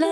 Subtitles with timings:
[0.00, 0.08] What's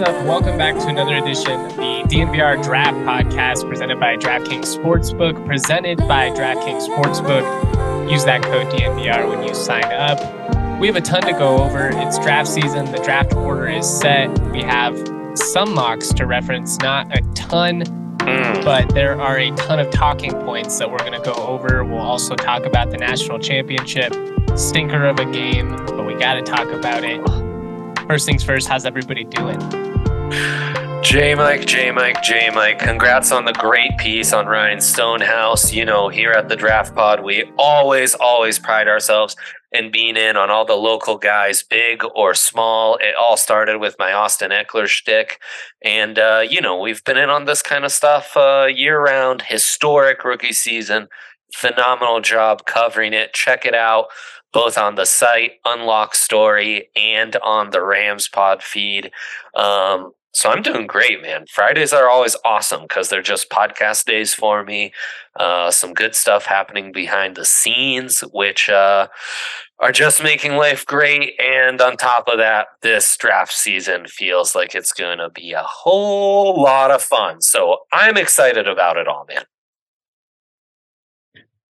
[0.00, 0.08] up?
[0.26, 5.46] Welcome back to another edition of the DNVR Draft Podcast presented by DraftKings Sportsbook.
[5.46, 8.10] Presented by DraftKings Sportsbook.
[8.10, 10.18] Use that code DNVR when you sign up.
[10.80, 11.90] We have a ton to go over.
[11.92, 12.90] It's draft season.
[12.90, 14.36] The draft order is set.
[14.50, 14.98] We have
[15.36, 17.84] some mocks to reference, not a ton,
[18.22, 18.64] Mm.
[18.64, 21.84] but there are a ton of talking points that we're going to go over.
[21.84, 24.14] We'll also talk about the national championship,
[24.56, 27.20] stinker of a game, but we got to talk about it.
[28.06, 30.01] First things first, how's everybody doing?
[31.02, 35.72] J Mike, J Mike, J Mike, congrats on the great piece on Ryan Stonehouse.
[35.72, 39.36] You know, here at the Draft Pod, we always, always pride ourselves
[39.72, 42.96] in being in on all the local guys, big or small.
[42.96, 45.40] It all started with my Austin Ekeler shtick.
[45.82, 49.42] And, uh, you know, we've been in on this kind of stuff uh, year round,
[49.42, 51.08] historic rookie season.
[51.54, 53.34] Phenomenal job covering it.
[53.34, 54.06] Check it out
[54.52, 59.10] both on the site, Unlock Story, and on the Rams Pod feed.
[59.54, 61.44] Um, so I'm doing great, man.
[61.50, 64.92] Fridays are always awesome because they're just podcast days for me.
[65.38, 69.08] Uh, some good stuff happening behind the scenes, which uh,
[69.78, 71.38] are just making life great.
[71.38, 75.62] And on top of that, this draft season feels like it's going to be a
[75.62, 77.42] whole lot of fun.
[77.42, 79.44] So I'm excited about it all, man.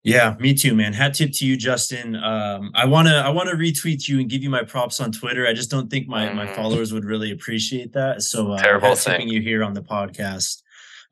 [0.06, 0.93] Yeah, me too, man.
[0.93, 2.15] Hat tip to you, Justin.
[2.15, 5.49] Um, I wanna I wanna retweet you and give you my props on Twitter.
[5.49, 6.55] I just don't think my my Mm.
[6.55, 8.22] followers would really appreciate that.
[8.22, 9.28] So uh, Terrible thing.
[9.28, 10.62] you here on the podcast.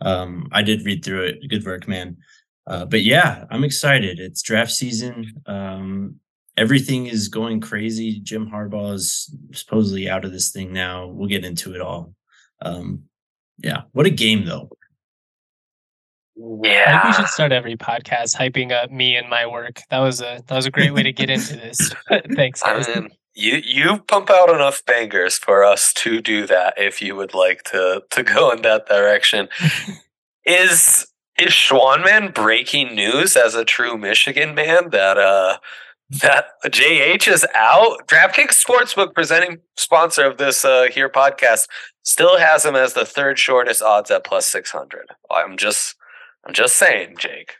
[0.00, 1.49] Um, I did read through it.
[1.49, 2.19] Good work, man.
[2.69, 4.21] Uh, but yeah, I'm excited.
[4.21, 5.43] It's draft season.
[5.47, 6.21] Um,
[6.56, 8.21] everything is going crazy.
[8.21, 11.09] Jim Harbaugh is supposedly out of this thing now.
[11.09, 12.15] We'll get into it all.
[12.62, 13.03] Um,
[13.59, 14.71] yeah, what a game though.
[16.37, 19.81] I think we should start every podcast hyping up me and my work.
[19.91, 21.93] That was a that was a great way to get into this.
[22.34, 22.89] Thanks, I guys.
[22.89, 27.34] mean, you you pump out enough bangers for us to do that if you would
[27.34, 29.49] like to to go in that direction.
[30.45, 31.06] is
[31.39, 35.59] is Schwanman breaking news as a true Michigan man that uh
[36.22, 38.06] that JH is out?
[38.09, 41.69] DraftKings Sportsbook presenting sponsor of this uh here podcast
[42.03, 45.06] still has him as the third shortest odds at plus six hundred.
[45.31, 45.95] I'm just
[46.47, 47.55] I'm just saying, Jake.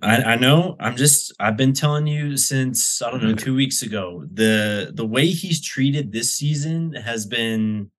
[0.00, 0.76] I, I know.
[0.78, 1.32] I'm just.
[1.40, 3.42] I've been telling you since I don't know Mhm.
[3.42, 4.24] two weeks ago.
[4.32, 7.90] The the way he's treated this season has been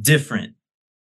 [0.00, 0.54] different,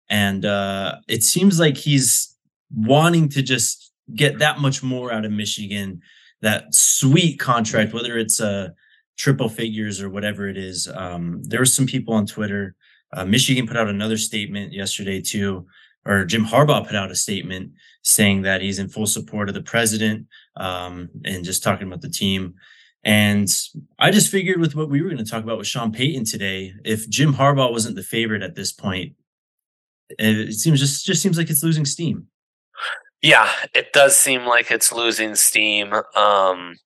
[0.09, 2.35] and uh it seems like he's
[2.75, 6.01] wanting to just get that much more out of Michigan.
[6.41, 8.69] That sweet contract, whether it's uh
[9.17, 10.87] triple figures or whatever it is.
[10.93, 12.75] Um, there were some people on Twitter.
[13.13, 15.65] Uh, Michigan put out another statement yesterday too,
[16.05, 17.71] or Jim Harbaugh put out a statement
[18.03, 22.09] saying that he's in full support of the president um, and just talking about the
[22.09, 22.55] team.
[23.03, 23.47] And
[23.97, 26.73] I just figured with what we were going to talk about with Sean Payton today,
[26.83, 29.13] if Jim Harbaugh wasn't the favorite at this point,
[30.19, 32.27] it seems just just seems like it's losing steam.
[33.21, 35.93] Yeah, it does seem like it's losing steam.
[36.15, 36.77] Um,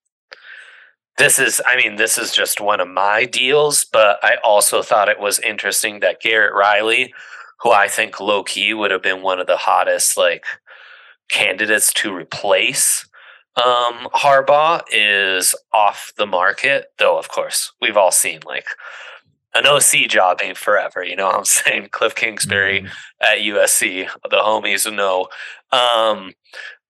[1.17, 5.07] this is, I mean, this is just one of my deals, but I also thought
[5.07, 7.13] it was interesting that Garrett Riley,
[7.61, 10.45] who I think low key would have been one of the hottest like
[11.29, 13.07] candidates to replace
[13.57, 16.87] um, Harbaugh, is off the market.
[16.99, 18.65] Though, of course, we've all seen like
[19.53, 21.03] an OC job ain't forever.
[21.05, 21.87] You know what I'm saying?
[21.91, 22.89] Cliff Kingsbury Mhm.
[23.21, 24.09] at USC.
[24.29, 25.29] The homies know.
[25.71, 26.33] Um,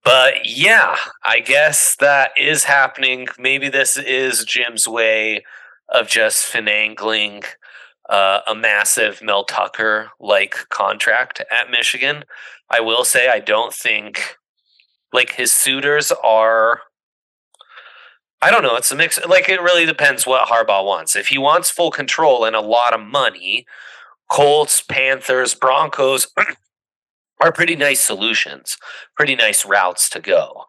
[0.04, 3.28] but yeah, I guess that is happening.
[3.38, 5.44] Maybe this is Jim's way
[5.90, 7.44] of just finagling
[8.10, 12.24] uh, a massive Mel Tucker like contract at Michigan.
[12.70, 14.38] I will say, I don't think
[15.14, 16.82] like his suitors are
[18.42, 18.76] I don't know.
[18.76, 19.20] It's a mix.
[19.26, 21.16] Like it really depends what Harbaugh wants.
[21.16, 23.66] If he wants full control and a lot of money,
[24.30, 26.28] Colts, Panthers, Broncos
[27.42, 28.78] are pretty nice solutions,
[29.16, 30.66] pretty nice routes to go.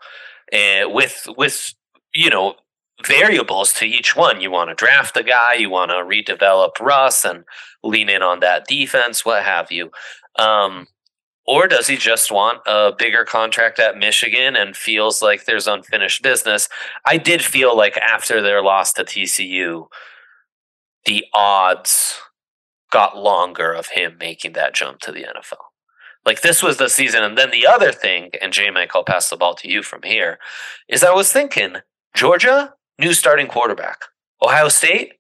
[0.50, 1.74] And with with
[2.14, 2.54] you know
[3.04, 4.40] variables to each one.
[4.40, 7.44] You want to draft a guy, you want to redevelop Russ and
[7.82, 9.90] lean in on that defense, what have you.
[10.38, 10.86] Um,
[11.46, 16.22] or does he just want a bigger contract at Michigan and feels like there's unfinished
[16.22, 16.68] business?
[17.04, 19.86] I did feel like after their loss to TCU,
[21.04, 22.20] the odds
[22.90, 25.66] got longer of him making that jump to the NFL.
[26.24, 27.22] Like this was the season.
[27.22, 30.00] And then the other thing, and J Mike, I'll pass the ball to you from
[30.02, 30.38] here,
[30.88, 31.76] is I was thinking
[32.14, 34.02] Georgia, new starting quarterback.
[34.42, 35.14] Ohio State,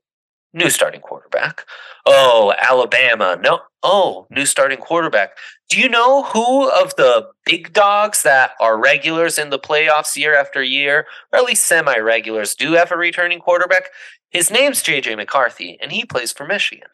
[0.52, 1.64] new starting quarterback.
[2.04, 3.60] Oh, Alabama, no.
[3.82, 5.36] Oh, new starting quarterback.
[5.68, 10.34] Do you know who of the big dogs that are regulars in the playoffs year
[10.34, 13.90] after year, or at least semi regulars, do have a returning quarterback?
[14.30, 16.88] His name's JJ McCarthy, and he plays for Michigan.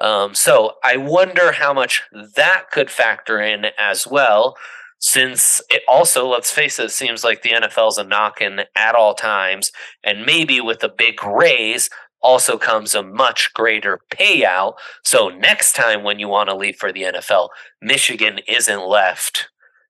[0.00, 2.02] Um, so I wonder how much
[2.36, 4.56] that could factor in as well,
[5.02, 9.72] since it also, let's face it, seems like the NFL's a knocking at all times,
[10.04, 11.90] and maybe with a big raise,
[12.22, 14.74] also comes a much greater payout.
[15.02, 17.48] So next time when you want to leave for the NFL,
[17.80, 19.48] Michigan isn't left,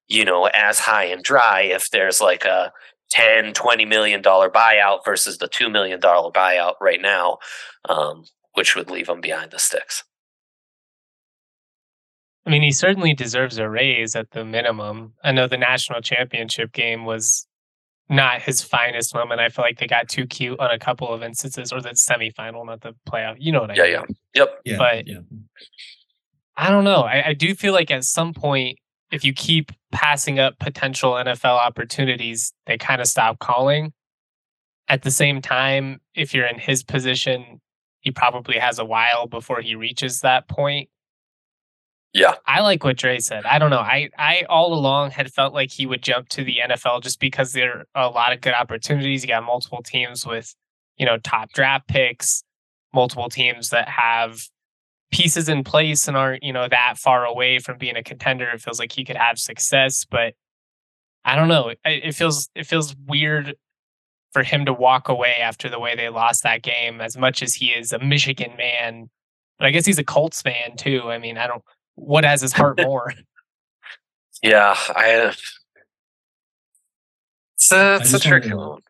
[0.08, 2.72] you know, as high and dry if there's like a
[3.10, 7.36] 10, 20 million dollar buyout versus the 2 million dollar buyout right now,
[7.86, 8.24] um,
[8.54, 10.04] which would leave them behind the sticks.
[12.44, 15.14] I mean, he certainly deserves a raise at the minimum.
[15.22, 17.46] I know the national championship game was
[18.08, 19.40] not his finest moment.
[19.40, 22.66] I feel like they got too cute on a couple of instances, or the semifinal,
[22.66, 23.36] not the playoff.
[23.38, 23.92] You know what I yeah, mean?
[23.92, 24.02] Yeah,
[24.34, 24.60] yeah, yep.
[24.64, 25.18] Yeah, but yeah.
[26.56, 27.02] I don't know.
[27.02, 28.78] I, I do feel like at some point,
[29.10, 33.92] if you keep passing up potential NFL opportunities, they kind of stop calling.
[34.88, 37.60] At the same time, if you're in his position,
[38.00, 40.88] he probably has a while before he reaches that point.
[42.12, 42.34] Yeah.
[42.46, 43.46] I like what Dre said.
[43.46, 43.78] I don't know.
[43.78, 47.52] I, I all along had felt like he would jump to the NFL just because
[47.52, 49.22] there are a lot of good opportunities.
[49.22, 50.54] You got multiple teams with,
[50.98, 52.44] you know, top draft picks,
[52.92, 54.42] multiple teams that have
[55.10, 58.48] pieces in place and aren't, you know, that far away from being a contender.
[58.50, 60.34] It feels like he could have success, but
[61.24, 61.68] I don't know.
[61.68, 63.54] It, it feels it feels weird
[64.32, 67.54] for him to walk away after the way they lost that game as much as
[67.54, 69.08] he is a Michigan man.
[69.58, 71.10] But I guess he's a Colts fan too.
[71.10, 71.62] I mean, I don't
[71.94, 73.12] what has his heart more?
[74.42, 75.34] yeah, I.
[77.56, 78.82] It's a, it's a tricky to, one.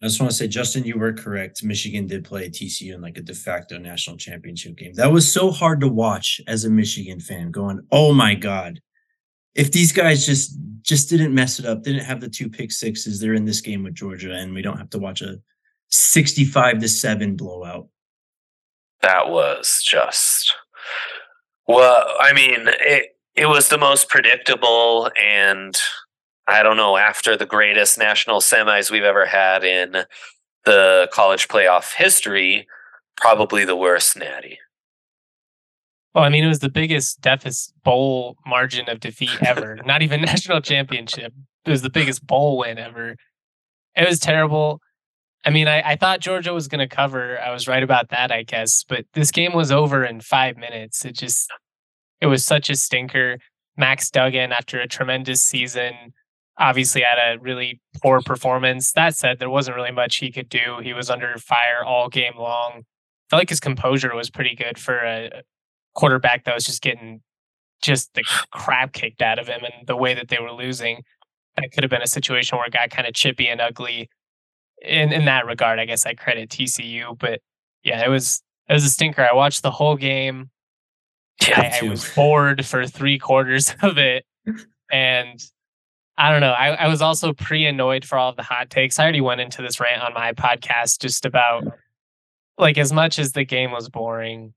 [0.00, 1.64] I just want to say, Justin, you were correct.
[1.64, 4.92] Michigan did play TCU in like a de facto national championship game.
[4.94, 7.50] That was so hard to watch as a Michigan fan.
[7.50, 8.80] Going, oh my god,
[9.56, 13.20] if these guys just just didn't mess it up, didn't have the two pick sixes,
[13.20, 15.40] they're in this game with Georgia, and we don't have to watch a
[15.88, 17.88] sixty-five to seven blowout.
[19.02, 20.54] That was just
[21.68, 25.78] well, I mean, it it was the most predictable and
[26.48, 30.04] I don't know, after the greatest national semis we've ever had in
[30.64, 32.66] the college playoff history,
[33.16, 34.58] probably the worst natty.
[36.14, 39.78] Well, I mean, it was the biggest deficit bowl margin of defeat ever.
[39.84, 41.34] Not even national championship.
[41.66, 43.14] It was the biggest bowl win ever.
[43.94, 44.80] It was terrible.
[45.44, 47.40] I mean, I, I thought Georgia was going to cover.
[47.40, 48.84] I was right about that, I guess.
[48.88, 51.04] But this game was over in five minutes.
[51.04, 51.50] It just,
[52.20, 53.38] it was such a stinker.
[53.76, 56.12] Max Duggan, after a tremendous season,
[56.58, 58.92] obviously had a really poor performance.
[58.92, 60.80] That said, there wasn't really much he could do.
[60.82, 62.72] He was under fire all game long.
[62.78, 65.42] I felt like his composure was pretty good for a
[65.94, 67.20] quarterback that was just getting
[67.80, 71.02] just the crap kicked out of him and the way that they were losing.
[71.56, 74.08] That could have been a situation where it got kind of chippy and ugly
[74.82, 77.18] in in that regard, I guess I credit TCU.
[77.18, 77.40] But
[77.82, 79.26] yeah, it was it was a stinker.
[79.28, 80.50] I watched the whole game.
[81.46, 84.24] Yeah, I, I was bored for three quarters of it,
[84.90, 85.42] and
[86.16, 86.52] I don't know.
[86.52, 88.98] I, I was also pre annoyed for all of the hot takes.
[88.98, 91.64] I already went into this rant on my podcast just about
[92.58, 94.52] like as much as the game was boring.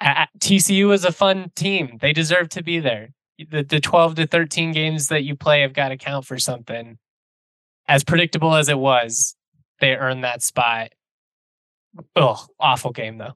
[0.00, 1.98] TCU was a fun team.
[2.00, 3.10] They deserve to be there.
[3.50, 6.98] The the 12 to 13 games that you play have got to count for something
[7.88, 9.34] as predictable as it was,
[9.80, 10.90] they earned that spot.
[12.14, 13.34] Oh, awful game though.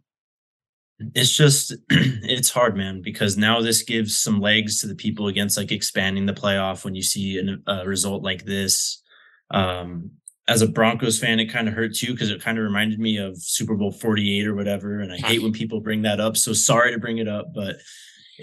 [1.14, 5.56] It's just it's hard, man, because now this gives some legs to the people against
[5.56, 9.02] like expanding the playoff when you see an, a result like this.
[9.50, 10.12] Um,
[10.48, 13.16] as a Broncos fan, it kind of hurts you because it kind of reminded me
[13.16, 15.00] of Super Bowl 48 or whatever.
[15.00, 16.36] And I hate when people bring that up.
[16.36, 17.76] So sorry to bring it up, but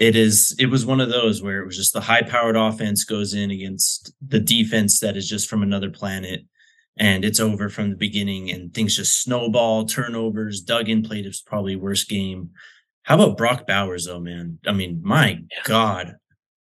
[0.00, 3.04] it is it was one of those where it was just the high powered offense
[3.04, 6.40] goes in against the defense that is just from another planet
[6.96, 10.60] and it's over from the beginning and things just snowball, turnovers.
[10.60, 12.50] Duggan played his probably worst game.
[13.04, 14.58] How about Brock Bowers though, man?
[14.66, 15.58] I mean, my yeah.
[15.64, 16.16] God.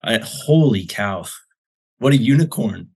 [0.04, 1.26] I, holy cow.
[2.00, 2.90] What a unicorn.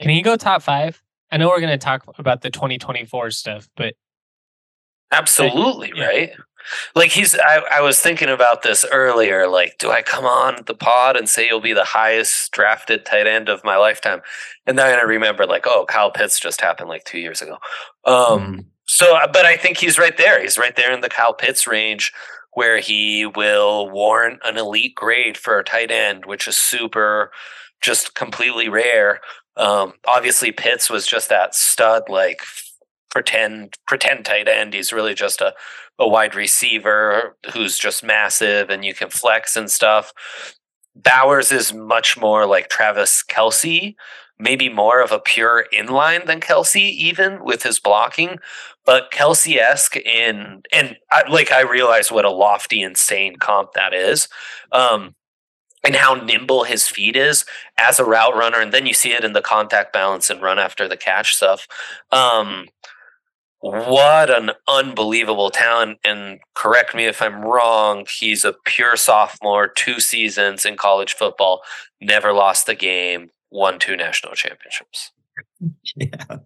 [0.00, 1.02] Can he go top five?
[1.30, 3.94] I know we're going to talk about the 2024 stuff, but
[5.12, 6.30] absolutely, right?
[6.94, 9.48] Like he's I, I was thinking about this earlier.
[9.48, 13.26] Like, do I come on the pod and say you'll be the highest drafted tight
[13.26, 14.20] end of my lifetime?
[14.66, 17.58] And then I remember like, oh, Kyle Pitts just happened like two years ago.
[18.04, 18.64] Um, mm.
[18.86, 20.40] so but I think he's right there.
[20.40, 22.12] He's right there in the Kyle Pitts range
[22.52, 27.30] where he will warrant an elite grade for a tight end, which is super
[27.80, 29.20] just completely rare.
[29.56, 32.42] Um, obviously Pitts was just that stud like
[33.10, 34.74] pretend pretend tight end.
[34.74, 35.54] He's really just a
[35.98, 40.12] a wide receiver who's just massive and you can flex and stuff.
[40.94, 43.94] Bowers is much more like Travis Kelce,
[44.38, 48.38] maybe more of a pure inline than Kelce, even with his blocking.
[48.84, 53.92] But Kelce esque in, and I, like I realize what a lofty, insane comp that
[53.92, 54.28] is.
[54.72, 55.14] Um,
[55.84, 57.44] and how nimble his feet is
[57.76, 58.60] as a route runner.
[58.60, 61.68] And then you see it in the contact balance and run after the catch stuff.
[62.10, 62.66] Um,
[63.60, 65.98] what an unbelievable talent.
[66.04, 71.62] And correct me if I'm wrong, he's a pure sophomore, two seasons in college football,
[72.00, 75.12] never lost a game, won two national championships.
[75.96, 76.38] Yeah.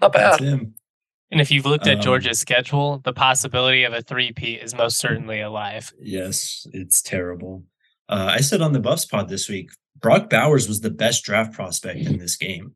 [0.00, 0.40] Not bad.
[0.40, 4.98] And if you've looked at um, Georgia's schedule, the possibility of a three-peat is most
[4.98, 5.92] certainly alive.
[6.00, 7.64] Yes, it's terrible.
[8.08, 11.52] Uh, I said on the Buffs pod this week, Brock Bowers was the best draft
[11.54, 12.74] prospect in this game.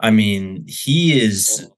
[0.00, 1.68] I mean, he is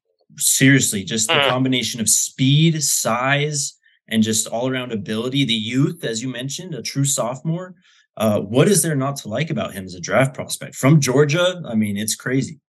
[0.40, 1.48] seriously just the mm.
[1.48, 3.78] combination of speed, size,
[4.08, 5.44] and just all around ability.
[5.44, 7.74] The youth, as you mentioned, a true sophomore.
[8.16, 11.62] Uh, what is there not to like about him as a draft prospect from Georgia?
[11.66, 12.60] I mean, it's crazy.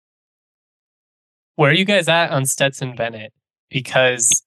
[1.55, 3.33] Where are you guys at on Stetson Bennett?
[3.69, 4.43] Because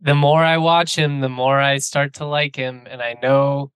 [0.00, 2.86] the more I watch him, the more I start to like him.
[2.90, 3.72] And I know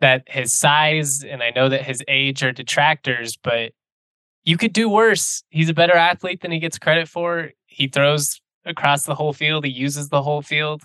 [0.00, 3.72] that his size and I know that his age are detractors, but
[4.44, 5.42] you could do worse.
[5.50, 7.50] He's a better athlete than he gets credit for.
[7.66, 9.64] He throws across the whole field.
[9.64, 10.82] He uses the whole field.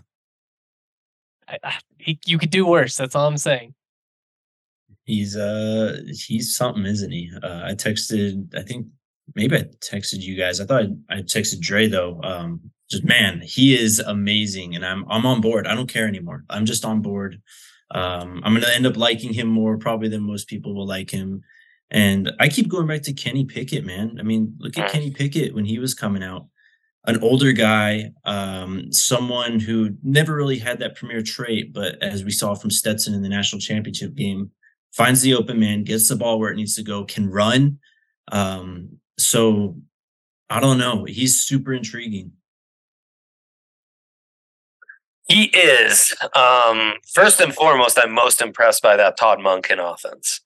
[1.47, 2.95] I, I, he, you could do worse.
[2.95, 3.73] That's all I'm saying.
[5.05, 7.31] He's uh he's something, isn't he?
[7.43, 8.55] Uh, I texted.
[8.57, 8.87] I think
[9.35, 10.59] maybe I texted you guys.
[10.59, 12.19] I thought I, I texted Dre though.
[12.23, 12.59] Um,
[12.89, 15.67] just man, he is amazing, and I'm I'm on board.
[15.67, 16.43] I don't care anymore.
[16.49, 17.39] I'm just on board.
[17.91, 21.43] Um, I'm gonna end up liking him more probably than most people will like him.
[21.91, 24.17] And I keep going back to Kenny Pickett, man.
[24.19, 26.47] I mean, look at Kenny Pickett when he was coming out.
[27.05, 32.31] An older guy, um, someone who never really had that premier trait, but as we
[32.31, 34.49] saw from Stetson in the national championship game,
[34.91, 37.77] finds the open man, gets the ball where it needs to go, can run.
[38.31, 39.77] Um, so
[40.49, 41.05] I don't know.
[41.05, 42.31] He's super intriguing.
[45.27, 46.15] He is.
[46.35, 50.39] Um, first and foremost, I'm most impressed by that Todd Monken offense.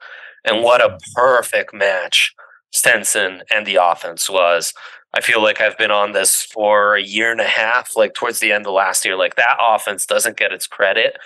[0.46, 2.34] And what a perfect match
[2.72, 4.74] Stetson and the offense was.
[5.14, 8.40] I feel like I've been on this for a year and a half, like towards
[8.40, 9.16] the end of last year.
[9.16, 11.18] Like that offense doesn't get its credit,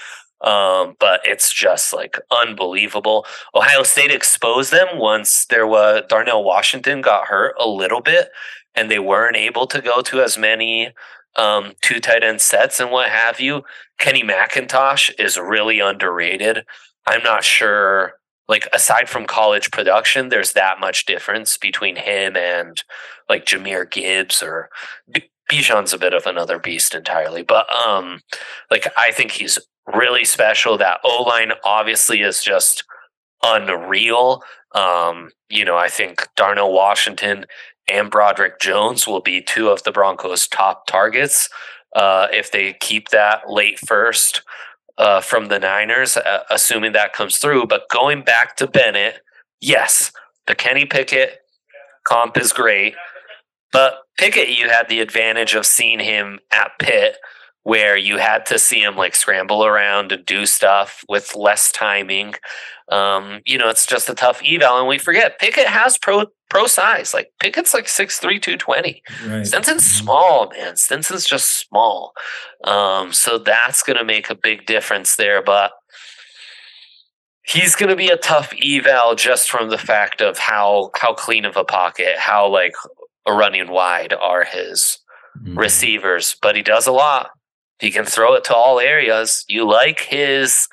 [0.41, 3.25] um, but it's just like unbelievable.
[3.53, 8.29] Ohio State exposed them once there was Darnell Washington got hurt a little bit,
[8.73, 10.93] and they weren't able to go to as many
[11.35, 13.63] um, two tight end sets and what have you.
[13.97, 16.63] Kenny McIntosh is really underrated.
[17.05, 18.13] I'm not sure
[18.47, 22.83] like aside from college production, there's that much difference between him and
[23.29, 24.69] like Jahmyr Gibbs or
[25.49, 27.43] Bijan's a bit of another beast entirely.
[27.43, 28.19] But um
[28.69, 30.77] like I think he's really special.
[30.77, 32.83] That O line obviously is just
[33.43, 34.41] unreal.
[34.73, 37.45] Um, you know, I think Darnell Washington
[37.91, 41.49] and Broderick Jones will be two of the Broncos' top targets
[41.95, 44.41] uh, if they keep that late first
[44.97, 47.67] uh, from the Niners, uh, assuming that comes through.
[47.67, 49.21] But going back to Bennett,
[49.59, 50.11] yes,
[50.47, 51.39] the Kenny Pickett
[52.05, 52.95] comp is great.
[53.71, 57.17] But Pickett, you had the advantage of seeing him at Pitt,
[57.63, 62.35] where you had to see him like scramble around and do stuff with less timing.
[62.89, 64.79] Um, you know, it's just a tough eval.
[64.79, 67.13] And we forget Pickett has pro pro size.
[67.13, 69.01] Like Pickett's like 6'3, 220.
[69.25, 69.47] Right.
[69.47, 70.03] Stetson's mm-hmm.
[70.03, 70.75] small, man.
[70.75, 72.11] Stetson's just small.
[72.65, 75.41] Um, so that's gonna make a big difference there.
[75.41, 75.71] But
[77.43, 81.55] he's gonna be a tough eval just from the fact of how how clean of
[81.55, 82.75] a pocket, how like
[83.25, 84.99] running wide are his
[85.39, 85.57] mm-hmm.
[85.57, 86.35] receivers.
[86.41, 87.29] But he does a lot.
[87.79, 89.45] He can throw it to all areas.
[89.47, 90.67] You like his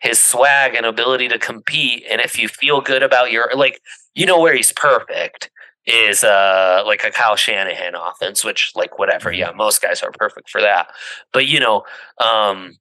[0.00, 2.04] his swag and ability to compete.
[2.10, 3.80] And if you feel good about your like,
[4.14, 5.50] you know where he's perfect
[5.86, 10.50] is uh like a Kyle Shanahan offense, which like whatever, yeah, most guys are perfect
[10.50, 10.88] for that.
[11.32, 11.84] But you know,
[12.24, 12.78] um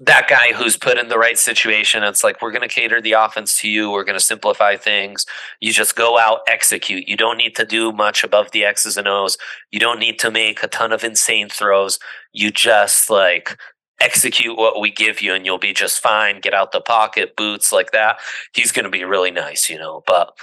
[0.00, 2.02] that guy who's put in the right situation.
[2.02, 3.90] It's like, we're going to cater the offense to you.
[3.90, 5.24] We're going to simplify things.
[5.60, 7.06] You just go out, execute.
[7.06, 9.38] You don't need to do much above the X's and O's.
[9.70, 12.00] You don't need to make a ton of insane throws.
[12.32, 13.56] You just like
[14.00, 16.40] execute what we give you and you'll be just fine.
[16.40, 18.18] Get out the pocket, boots like that.
[18.52, 20.36] He's going to be really nice, you know, but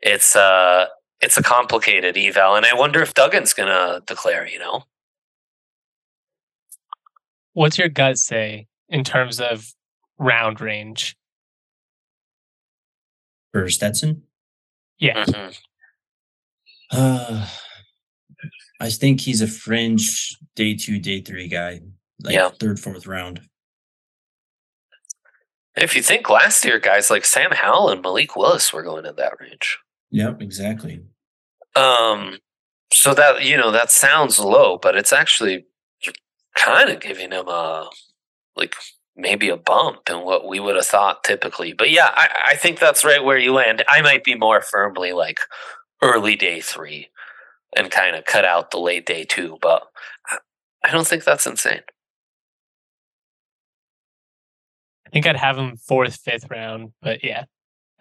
[0.00, 0.86] it's, uh,
[1.20, 2.56] it's a complicated eval.
[2.56, 4.82] And I wonder if Duggan's going to declare, you know?
[7.52, 9.72] What's your gut say in terms of
[10.18, 11.16] round range.
[13.52, 14.24] For Stetson?
[14.98, 15.50] Yeah.
[16.90, 17.48] Uh,
[18.80, 21.80] I think he's a fringe day two, day three guy.
[22.22, 22.50] Like Yeah.
[22.58, 23.40] third, fourth round.
[25.76, 29.16] If you think last year, guys like Sam Howell and Malik Willis were going in
[29.16, 29.78] that range.
[30.10, 31.00] Yep, exactly.
[31.76, 32.38] Um,
[32.92, 35.66] so that you know that sounds low, but it's actually
[36.56, 37.88] kind of giving him a
[38.56, 38.74] like
[39.16, 41.72] maybe a bump in what we would have thought typically.
[41.72, 43.84] But yeah, I, I think that's right where you land.
[43.88, 45.40] I might be more firmly like
[46.02, 47.08] early day three
[47.76, 49.82] and kind of cut out the late day two, but
[50.84, 51.82] I, don't think that's insane.
[55.06, 57.44] I think I'd have him fourth, fifth round, but yeah.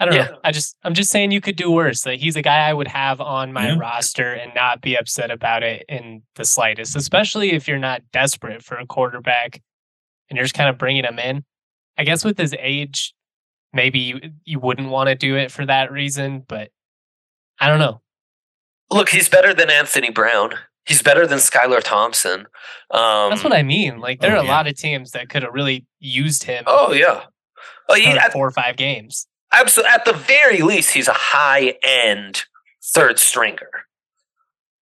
[0.02, 0.30] I don't Yeah.
[0.30, 0.38] know.
[0.46, 2.06] I just I'm just saying you could do worse.
[2.06, 3.78] Like he's a guy I would have on my Yeah.
[3.78, 8.64] roster and not be upset about it in the slightest, especially if you're not desperate
[8.64, 9.62] for a quarterback
[10.30, 11.44] and you're just kind of bringing him in.
[11.98, 13.14] I guess with his age,
[13.74, 16.70] maybe you, you wouldn't want to do it for that reason, but
[17.60, 18.02] I don't know.
[18.92, 20.52] Look, he's better than Anthony Brown.
[20.86, 22.48] He's better than Skylar Thompson.
[22.92, 24.00] Um, That's what I mean.
[24.00, 24.52] Like there oh, are a yeah.
[24.52, 27.26] lot of teams that could have really used him Oh yeah.
[27.90, 28.30] Oh, yeah.
[28.30, 29.28] four or five games.
[29.52, 29.92] Absolutely.
[29.92, 32.44] At the very least, he's a high end
[32.84, 33.70] third stringer.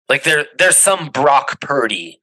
[0.08, 2.19] Like there, there's some Brock Purdy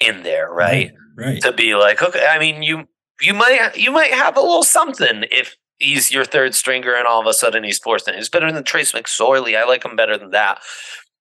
[0.00, 0.92] in there, right?
[1.16, 1.42] Right.
[1.42, 2.88] To be like, okay, I mean, you
[3.20, 7.20] you might you might have a little something if he's your third stringer and all
[7.20, 8.06] of a sudden he's fourth.
[8.06, 9.56] And he's better than Trace McSorley.
[9.56, 10.60] I like him better than that.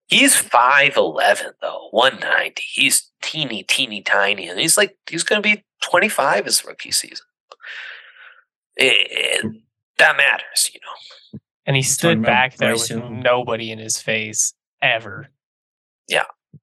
[0.07, 2.63] He's five eleven though, one ninety.
[2.65, 6.91] He's teeny, teeny, tiny, and he's like he's going to be twenty five his rookie
[6.91, 7.25] season.
[8.75, 9.07] It-
[9.45, 9.61] it-
[9.97, 11.39] that matters, you know.
[11.65, 15.27] And he stood back there with nobody in his face ever.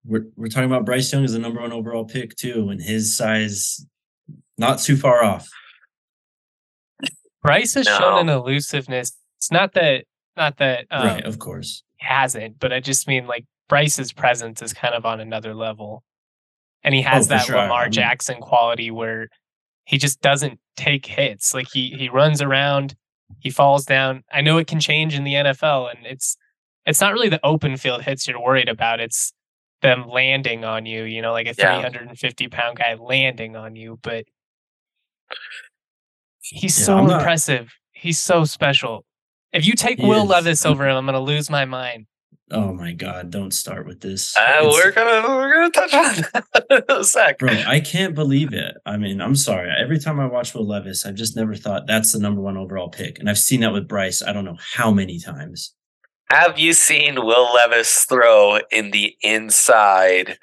[0.07, 3.17] We're we're talking about Bryce Young as the number one overall pick too, and his
[3.17, 3.85] size
[4.59, 5.49] not too far off.
[7.43, 7.99] Bryce has No.
[7.99, 9.13] shown an elusiveness.
[9.39, 10.05] It's not that
[10.37, 11.83] not that um, right, of course.
[11.97, 16.03] he hasn't, but I just mean like Bryce's presence is kind of on another level.
[16.83, 17.57] And he has Oh, that sure.
[17.57, 19.29] I Lamar mean- Jackson quality where
[19.87, 21.55] he just doesn't take hits.
[21.55, 22.95] Like he he runs around,
[23.41, 24.23] he falls down.
[24.33, 26.37] I know it can change in the NFL and it's
[26.85, 29.01] it's not really the open field hits you're worried about.
[29.01, 29.33] It's
[29.87, 31.81] them landing on you, you know, like a Yeah.
[31.81, 33.99] 350 pound guy landing on you.
[34.03, 34.25] But
[36.41, 37.73] he's Yeah, so I'm not- impressive.
[37.93, 39.05] He's so special.
[39.53, 40.29] If you take He Will is.
[40.29, 42.07] Levis over him, I'm going to lose my mind.
[42.53, 44.37] Oh my god, don't start with this.
[44.37, 46.15] Uh, It's- we're gonna we're gonna touch on
[46.53, 47.41] that in a sec.
[47.41, 48.77] Bro, I can't believe it.
[48.87, 49.69] I mean, I'm sorry.
[49.77, 52.89] Every time I watch Will Levis, I've just never thought that's the number one overall
[52.89, 53.19] pick.
[53.19, 55.75] And I've seen that with Bryce, I don't know how many times.
[56.31, 60.39] Have you seen Will Levis throw in the inside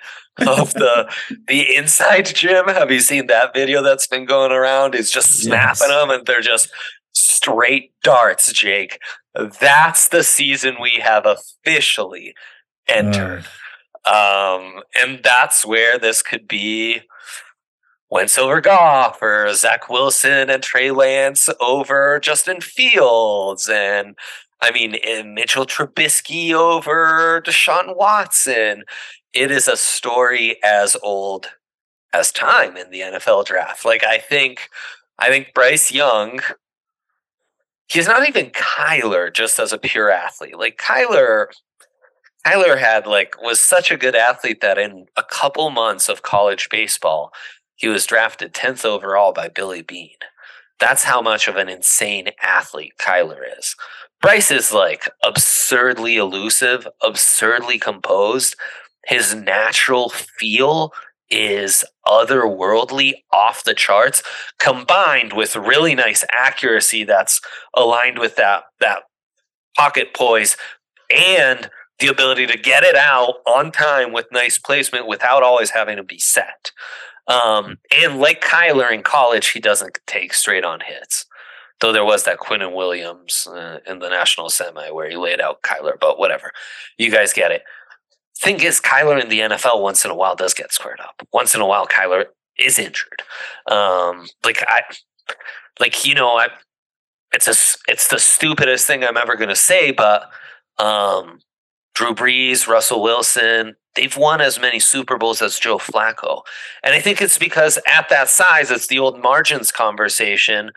[0.47, 1.11] of the
[1.47, 2.67] the inside gym?
[2.67, 4.93] Have you seen that video that's been going around?
[4.93, 5.79] He's just snapping Yes.
[5.89, 6.71] them and they're just
[7.13, 8.99] straight darts, Jake.
[9.59, 12.33] That's the season we have officially
[12.87, 13.45] entered.
[14.05, 14.63] Ugh.
[14.65, 17.01] Um, and that's where this could be
[18.09, 23.69] Wentz over Goff or Zach Wilson and Trey Lance over Justin Fields.
[23.69, 24.15] And
[24.63, 24.95] I mean,
[25.33, 28.85] Mitchell Trubisky over Deshaun Watson.
[29.33, 31.47] It is a story as old
[32.13, 33.83] as time in the NFL draft.
[33.83, 34.69] Like, I think,
[35.19, 36.39] I think Bryce Young,
[37.87, 40.57] he's not even Kyler just as a pure athlete.
[40.57, 41.47] Like, Kyler,
[42.47, 46.69] Kyler had like was such a good athlete that in a couple months of college
[46.69, 47.33] baseball,
[47.75, 50.09] he was drafted 10th overall by Billy Beane.
[50.83, 53.73] That's how much of an insane athlete Kyler is.
[54.21, 58.57] Bryce is like absurdly elusive, absurdly composed.
[59.05, 60.91] His natural feel
[61.29, 64.23] is otherworldly, off the charts,
[64.59, 67.39] combined with really nice accuracy that's
[67.73, 69.03] aligned with that that
[69.77, 70.57] pocket poise
[71.09, 71.69] and
[71.99, 76.03] the ability to get it out on time with nice placement without always having to
[76.03, 76.73] be set.
[77.27, 81.25] Um, and like Kyler in college, he doesn't take straight on hits.
[81.79, 85.63] Though there was that Quinnen Williams uh, in the national semi where he laid out
[85.63, 86.51] Kyler, but whatever.
[86.97, 87.63] You guys get it.
[88.37, 91.21] Thing is, Kyler in the NFL once in a while does get squared up.
[91.31, 92.25] Once in a while, Kyler
[92.57, 93.21] is injured.
[93.67, 94.83] Um, like I,
[95.79, 96.47] like you know, I.
[97.33, 100.29] It's a, it's the stupidest thing I'm ever to say, but
[100.77, 101.39] um,
[101.95, 106.41] Drew Brees, Russell Wilson, they've won as many Super Bowls as Joe Flacco.
[106.83, 110.71] And I think it's because at that size, it's the old margins conversation.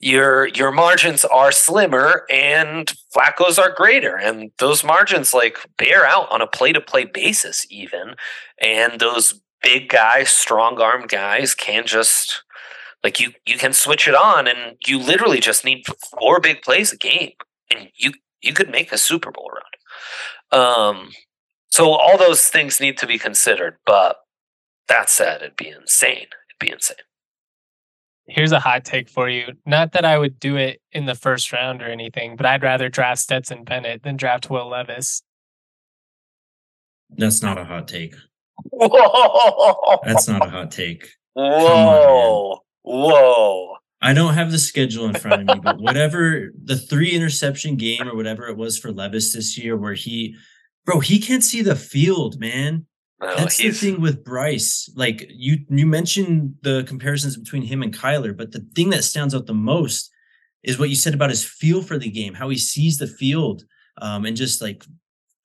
[0.00, 4.16] Your your margins are slimmer and Flacco's are greater.
[4.16, 8.14] And those margins like bear out on a play to play basis, even.
[8.60, 12.42] And those big guys, strong arm guys can just
[13.02, 15.84] like you you can switch it on and you literally just need
[16.18, 17.32] four big plays a game.
[17.70, 20.60] And you you could make a Super Bowl run.
[20.60, 21.10] Um,
[21.74, 23.78] so all those things need to be considered.
[23.84, 24.18] But
[24.86, 26.28] that said, it'd be insane.
[26.28, 26.98] It'd be insane.
[28.28, 29.54] Here's a hot take for you.
[29.66, 32.88] Not that I would do it in the first round or anything, but I'd rather
[32.88, 35.24] draft Stetson Bennett than draft Will Levis.
[37.10, 38.14] That's not a hot take.
[38.70, 39.98] Whoa!
[40.04, 41.08] That's not a hot take.
[41.32, 42.52] Whoa!
[42.52, 43.76] On, Whoa!
[44.00, 48.06] I don't have the schedule in front of me, but whatever the three interception game
[48.06, 50.36] or whatever it was for Levis this year, where he,
[50.84, 52.86] bro, he can't see the field, man.
[53.20, 54.90] That's the thing with Bryce.
[54.94, 59.34] Like you, you mentioned the comparisons between him and Kyler, but the thing that stands
[59.34, 60.10] out the most
[60.62, 63.64] is what you said about his feel for the game, how he sees the field,
[64.02, 64.84] um, and just like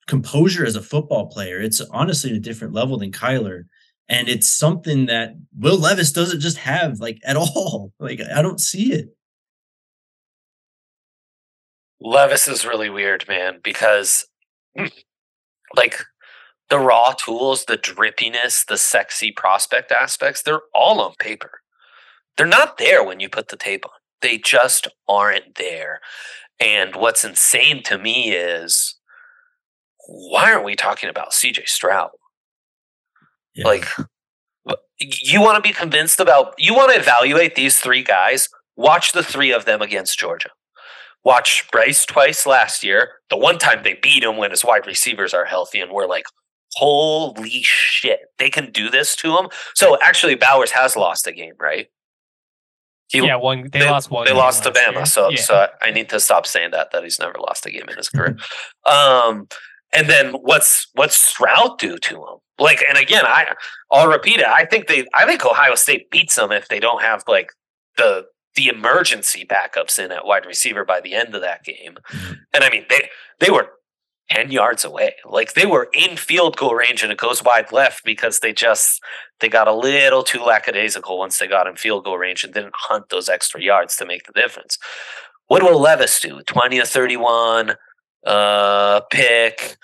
[0.06, 1.60] composure as a football player.
[1.60, 3.64] It's honestly a different level than Kyler
[4.10, 7.92] and it's something that Will Levis doesn't just have like at all.
[7.98, 9.16] Like I don't see it.
[12.02, 14.26] Levis is really weird, man, because
[15.74, 16.04] like
[16.68, 21.60] the raw tools, the drippiness, the sexy prospect aspects, they're all on paper.
[22.36, 23.92] They're not there when you put the tape on.
[24.22, 26.00] They just aren't there.
[26.58, 28.96] And what's insane to me is
[30.06, 32.10] why aren't we talking about CJ Stroud?
[33.54, 33.66] Yeah.
[33.66, 33.86] Like,
[35.00, 39.22] you want to be convinced about, you want to evaluate these three guys, watch the
[39.22, 40.50] three of them against Georgia.
[41.24, 43.12] Watch Bryce twice last year.
[43.28, 46.24] The one time they beat him when his wide receivers are healthy, and we're like,
[46.74, 49.48] holy shit, they can do this to him.
[49.74, 51.88] So actually, Bowers has lost a game, right?
[53.08, 54.24] He, yeah, one they, they, lost one.
[54.24, 55.06] They lost to Bama, year.
[55.06, 55.40] so yeah.
[55.40, 58.08] so I need to stop saying that that he's never lost a game in his
[58.08, 58.36] career.
[58.86, 59.48] um,
[59.92, 62.38] and then what's what's Stroud do to him?
[62.60, 63.54] Like, and again, I
[63.90, 64.46] I'll repeat it.
[64.46, 67.50] I think they I think Ohio State beats them if they don't have like
[67.96, 71.98] the the emergency backups in at wide receiver by the end of that game.
[72.10, 72.32] Mm-hmm.
[72.54, 73.08] And I mean, they
[73.38, 73.70] they were
[74.30, 75.14] 10 yards away.
[75.24, 79.02] Like they were in field goal range and it goes wide left because they just
[79.40, 82.74] they got a little too lackadaisical once they got in field goal range and didn't
[82.76, 84.78] hunt those extra yards to make the difference.
[85.48, 86.42] What will Levis do?
[86.42, 87.74] 20 to 31,
[88.24, 89.76] uh, pick,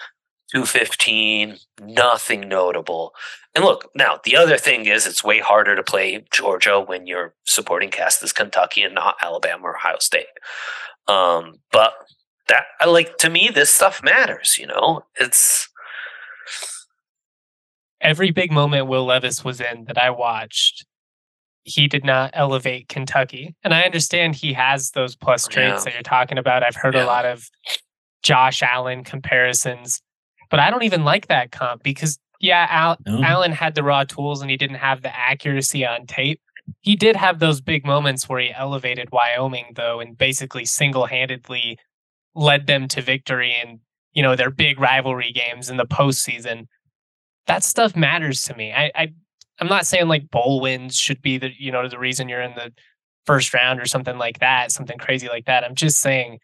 [0.52, 3.12] 215, nothing notable.
[3.56, 7.34] And look, now the other thing is it's way harder to play Georgia when your
[7.46, 10.26] supporting cast is Kentucky and not Alabama or Ohio State.
[11.08, 11.94] Um, but
[12.48, 15.04] that like to me, this stuff matters, you know?
[15.18, 15.70] It's
[18.02, 20.84] every big moment Will Levis was in that I watched,
[21.62, 23.54] he did not elevate Kentucky.
[23.64, 25.84] And I understand he has those plus traits yeah.
[25.84, 26.62] that you're talking about.
[26.62, 27.04] I've heard yeah.
[27.04, 27.48] a lot of
[28.22, 30.02] Josh Allen comparisons,
[30.50, 33.18] but I don't even like that comp because yeah, Al- oh.
[33.18, 33.22] no.
[33.22, 36.40] Allen had the raw tools and he didn't have the accuracy on tape.
[36.80, 41.78] He did have those big moments where he elevated Wyoming though, and basically single handedly
[42.34, 43.80] led them to victory in
[44.12, 46.66] you know their big rivalry games in the postseason.
[47.46, 48.72] That stuff matters to me.
[48.72, 49.08] I, I
[49.60, 52.54] I'm not saying like bowl wins should be the you know the reason you're in
[52.54, 52.72] the
[53.26, 55.64] first round or something like that, something crazy like that.
[55.64, 56.38] I'm just saying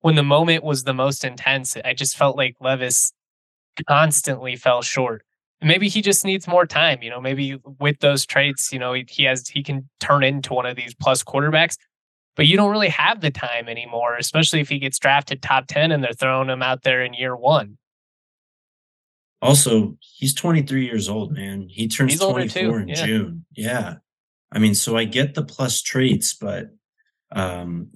[0.00, 3.12] when the moment was the most intense, I just felt like Levis
[3.86, 5.24] constantly fell short.
[5.62, 7.02] Maybe he just needs more time.
[7.02, 10.54] You know, maybe with those traits, you know, he, he has he can turn into
[10.54, 11.76] one of these plus quarterbacks.
[12.36, 15.92] But you don't really have the time anymore, especially if he gets drafted top ten
[15.92, 17.76] and they're throwing him out there in year one.
[19.42, 21.66] Also, he's 23 years old, man.
[21.68, 23.06] He turns he's 24 in yeah.
[23.06, 23.44] June.
[23.56, 23.94] Yeah.
[24.52, 26.68] I mean, so I get the plus traits, but
[27.32, 27.88] um,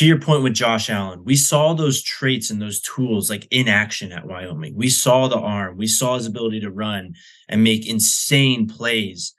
[0.00, 3.68] to your point with Josh Allen, we saw those traits and those tools like in
[3.68, 4.74] action at Wyoming.
[4.74, 7.12] We saw the arm, we saw his ability to run
[7.50, 9.34] and make insane plays.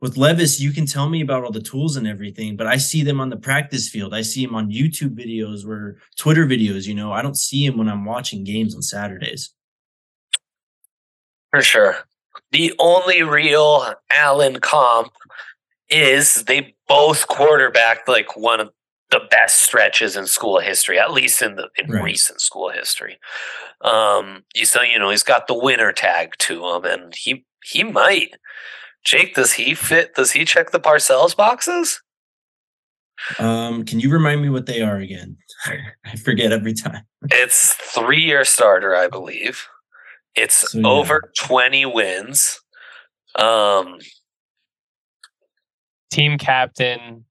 [0.00, 3.02] With Levis, you can tell me about all the tools and everything, but I see
[3.02, 4.14] them on the practice field.
[4.14, 6.86] I see him on YouTube videos or Twitter videos.
[6.86, 9.50] You know, I don't see him when I'm watching games on Saturdays.
[11.50, 11.96] For sure.
[12.52, 15.12] The only real Allen comp
[15.88, 18.70] is they both quarterback like one of
[19.10, 22.02] the best stretches in school history, at least in the in Right.
[22.02, 23.18] recent school history.
[23.82, 27.82] Um, you so you know he's got the winner tag to him, and he he
[27.84, 28.34] might.
[29.04, 30.14] Jake, does he fit?
[30.14, 32.00] Does he check the Parcells boxes?
[33.38, 35.36] Um, can you remind me what they are again?
[36.04, 37.02] I forget every time.
[37.30, 39.68] It's three year starter, I believe.
[40.34, 40.86] It's So, yeah.
[40.88, 42.60] over twenty wins.
[43.36, 43.98] Um,
[46.10, 47.24] Team captain,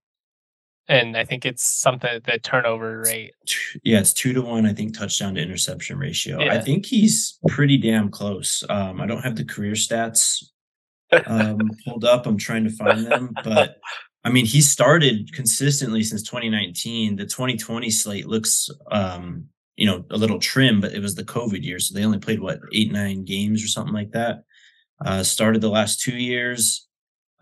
[0.87, 3.33] and I think it's something the turnover rate.
[3.83, 6.41] Yeah, it's two to one, I think, touchdown to interception ratio.
[6.41, 8.63] I think he's pretty damn close.
[8.69, 10.43] Um, I don't have the career stats
[11.27, 12.25] um pulled up.
[12.25, 13.77] I'm trying to find them, but
[14.25, 17.15] I mean, he started consistently since 2019.
[17.15, 21.63] The 2020 slate looks um, you know, a little trim, but it was the COVID
[21.63, 21.79] year.
[21.79, 24.43] So they only played what eight, nine games or something like that.
[25.03, 26.87] Uh started the last two years.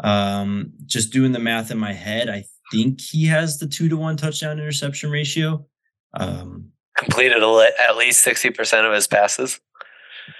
[0.04, 3.98] Um, just doing the math in my head, I think he has the two to
[3.98, 5.66] one touchdown interception ratio.
[6.14, 9.60] Um, completed at least sixty percent of his passes.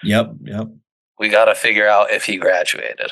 [0.04, 0.68] yep, yep.
[1.20, 3.12] We got to figure out if he graduated.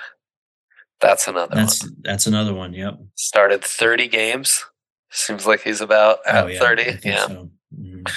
[1.02, 1.96] That's another That's one.
[2.02, 2.74] that's another one.
[2.74, 3.00] Yep.
[3.16, 4.66] Started thirty games.
[5.12, 6.98] Seems like he's about at Oh, yeah, thirty.
[7.04, 7.50] Yeah, so.
[7.78, 8.10] Mhm.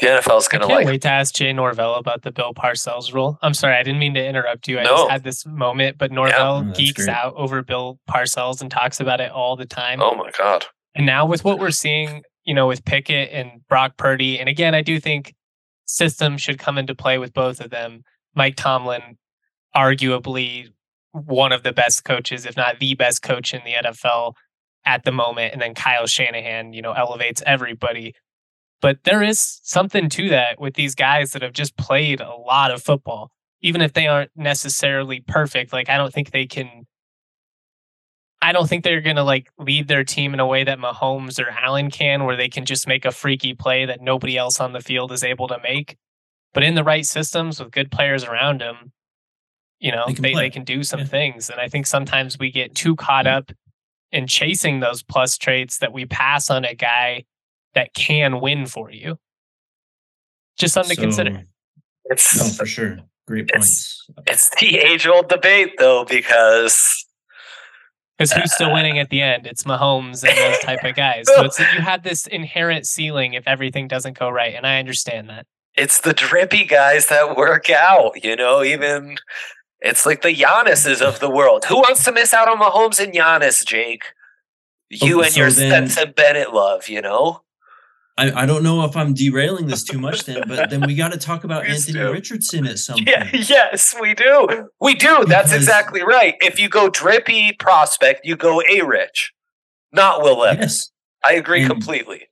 [0.00, 0.86] The NFL's I gonna can't like.
[0.86, 3.38] wait to ask Jay Norvell about the Bill Parcells rule.
[3.42, 4.78] I'm sorry, I didn't mean to interrupt you.
[4.78, 4.96] I No.
[4.96, 7.08] just had this moment, but Norvell No, that's geeks great.
[7.14, 10.00] out over Bill Parcells and talks about it all the time.
[10.02, 10.66] Oh my god!
[10.94, 14.74] And now with what we're seeing, you know, with Pickett and Brock Purdy, and again,
[14.74, 15.34] I do think
[15.86, 18.02] system should come into play with both of them.
[18.34, 19.16] Mike Tomlin,
[19.76, 20.68] arguably
[21.12, 24.34] one of the best coaches, if not the best coach in the NFL
[24.84, 28.14] at the moment, and then Kyle Shanahan, you know, elevates everybody.
[28.80, 32.70] But there is something to that with these guys that have just played a lot
[32.70, 35.72] of football, even if they aren't necessarily perfect.
[35.72, 36.86] Like I don't think they can
[38.42, 41.38] I don't think they're going to like lead their team in a way that Mahomes
[41.38, 44.72] or Allen can, where they can just make a freaky play that nobody else on
[44.72, 45.98] the field is able to make.
[46.54, 48.92] But in the right systems with good players around them,
[49.78, 50.50] you know, They they, can they, play.
[50.50, 51.06] can do some Yeah.
[51.06, 51.50] things.
[51.50, 53.52] And I think sometimes we get too caught up
[54.10, 57.24] in chasing those plus traits that we pass on a guy
[57.74, 59.18] that can win for you.
[60.58, 61.44] Just something to consider.
[62.06, 62.98] It's No, for sure.
[63.26, 64.10] Great It's- points.
[64.26, 67.06] it's the age old debate though because
[68.18, 69.46] Because who's still winning at the end?
[69.46, 71.26] It's Mahomes and those type of guys.
[71.26, 75.30] So it's you have this inherent ceiling if everything doesn't go right, and I understand
[75.30, 75.46] that.
[75.74, 78.22] it's the drippy guys that work out.
[78.22, 79.16] You know, even
[79.80, 81.64] it's like the Giannis's of the world.
[81.66, 84.02] Who wants to miss out on Mahomes and Giannis, Jake?
[84.90, 86.88] You Oh, and so your then- Stetson Bennett love.
[86.88, 87.42] You know.
[88.20, 91.12] I, I don't know if I'm derailing this too much then, but then we got
[91.12, 92.12] to talk about Anthony do.
[92.12, 93.48] Richardson at some Yeah, point.
[93.48, 94.68] yes, we do.
[94.80, 95.24] We do.
[95.26, 96.34] That's exactly right.
[96.40, 99.32] If you go drippy prospect, you go a rich,
[99.92, 100.60] not Will Levis.
[100.60, 100.90] Yes.
[101.24, 102.26] I agree And- completely.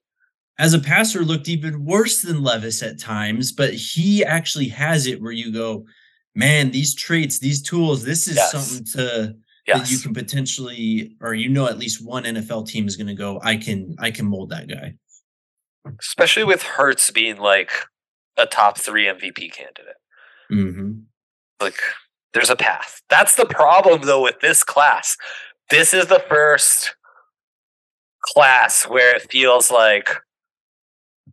[0.58, 5.22] As a passer, looked even worse than Levis at times, but he actually has it
[5.22, 5.86] where you go,
[6.34, 8.50] man, these traits, these tools, this is Yes.
[8.50, 9.36] something to
[9.68, 9.78] Yes.
[9.78, 13.14] that you can potentially, or you know, at least one NFL team is going to
[13.14, 13.38] go.
[13.42, 14.94] I can, I can mold that guy.
[16.00, 17.70] Especially with Hurts being like
[18.36, 19.96] a top three MVP candidate.
[20.50, 20.92] hmm
[21.60, 21.78] Like
[22.34, 23.02] there's a path.
[23.08, 25.16] That's the problem though with this class.
[25.70, 26.94] This is the first
[28.22, 30.10] class where it feels like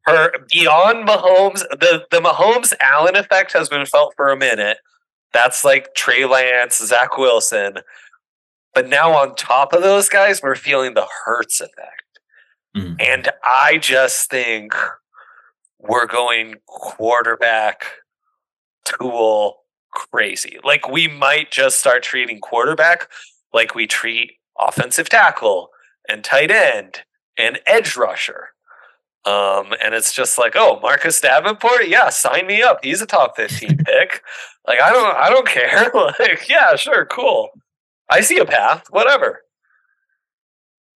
[0.05, 4.77] her beyond Mahomes, the, the Mahomes Allen effect has been felt for a minute.
[5.33, 7.79] That's like Trey Lance, Zach Wilson.
[8.73, 12.03] But now on top of those guys, we're feeling the Hurts effect.
[12.75, 12.97] Mhm.
[13.01, 14.75] And I just think
[15.79, 17.85] we're going quarterback
[18.85, 19.59] tool
[19.91, 20.59] crazy.
[20.63, 23.09] Like we might just start treating quarterback
[23.53, 25.69] like we treat offensive tackle
[26.09, 27.01] and tight end
[27.37, 28.49] and edge rusher.
[29.25, 32.79] Um, and it's just like, oh, Marcus Davenport, yeah, sign me up.
[32.83, 34.23] He's a top 15 pick.
[34.67, 35.91] Like, I don't I don't care.
[36.19, 37.49] like, yeah, sure, cool.
[38.09, 39.43] I see a path, whatever.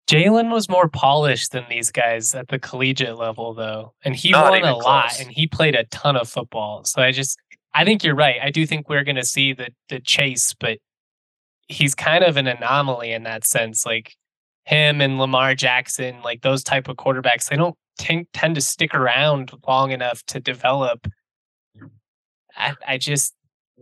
[0.08, 4.50] Jalen was more polished than these guys at the collegiate level, though, and he Not
[4.52, 6.84] won a lot, and he played a ton of football.
[6.84, 7.36] So I just,
[7.74, 8.36] I think you're right.
[8.42, 10.78] I do think we're going to see the the chase, but
[11.68, 13.84] he's kind of an anomaly in that sense.
[13.84, 14.14] Like
[14.64, 18.94] him and Lamar Jackson, like those type of quarterbacks, they don't ten- tend to stick
[18.94, 21.08] around long enough to develop.
[22.56, 23.34] I, I just,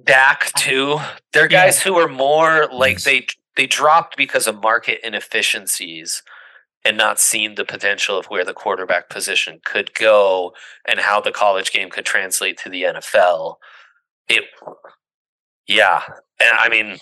[0.02, 0.98] Dak too.
[1.32, 1.66] They're Yeah.
[1.66, 6.22] guys who are more like they they dropped because of market inefficiencies
[6.84, 10.52] and not seen the potential of where the quarterback position could go
[10.86, 13.56] and how the college game could translate to the NFL.
[14.28, 14.44] It
[15.66, 16.02] yeah.
[16.40, 16.98] And I mean,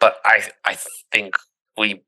[0.00, 0.76] but I I
[1.12, 1.34] think
[1.78, 2.02] we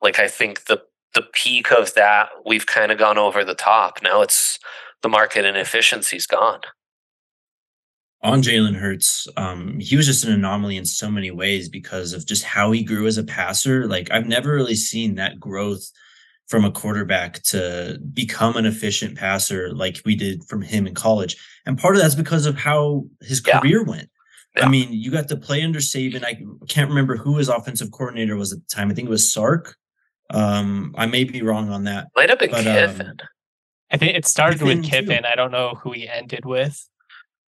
[0.00, 0.82] like I think the
[1.14, 3.98] the peak of that, we've kind of gone over the top.
[4.02, 4.58] Now it's
[5.02, 6.60] the market inefficiency's gone.
[8.24, 12.24] On Jalen Hurts, um, he was just an anomaly in so many ways because of
[12.24, 13.88] just how he grew as a passer.
[13.88, 15.90] Like I've never really seen that growth
[16.46, 21.36] from a quarterback to become an efficient passer like we did from him in college.
[21.66, 23.90] And part of that's because of how his career yeah.
[23.90, 24.10] went.
[24.56, 24.66] Yeah.
[24.66, 26.24] I mean, you got to play under Saban.
[26.24, 28.90] I can't remember who his offensive coordinator was at the time.
[28.90, 29.76] I think it was Sark.
[30.30, 32.08] Um, I may be wrong on that.
[32.14, 33.06] Might have been but, Kiffin.
[33.06, 33.16] Um,
[33.90, 35.22] I think it started Kiffin with Kiffin.
[35.22, 35.28] Too.
[35.28, 36.86] I don't know who he ended with.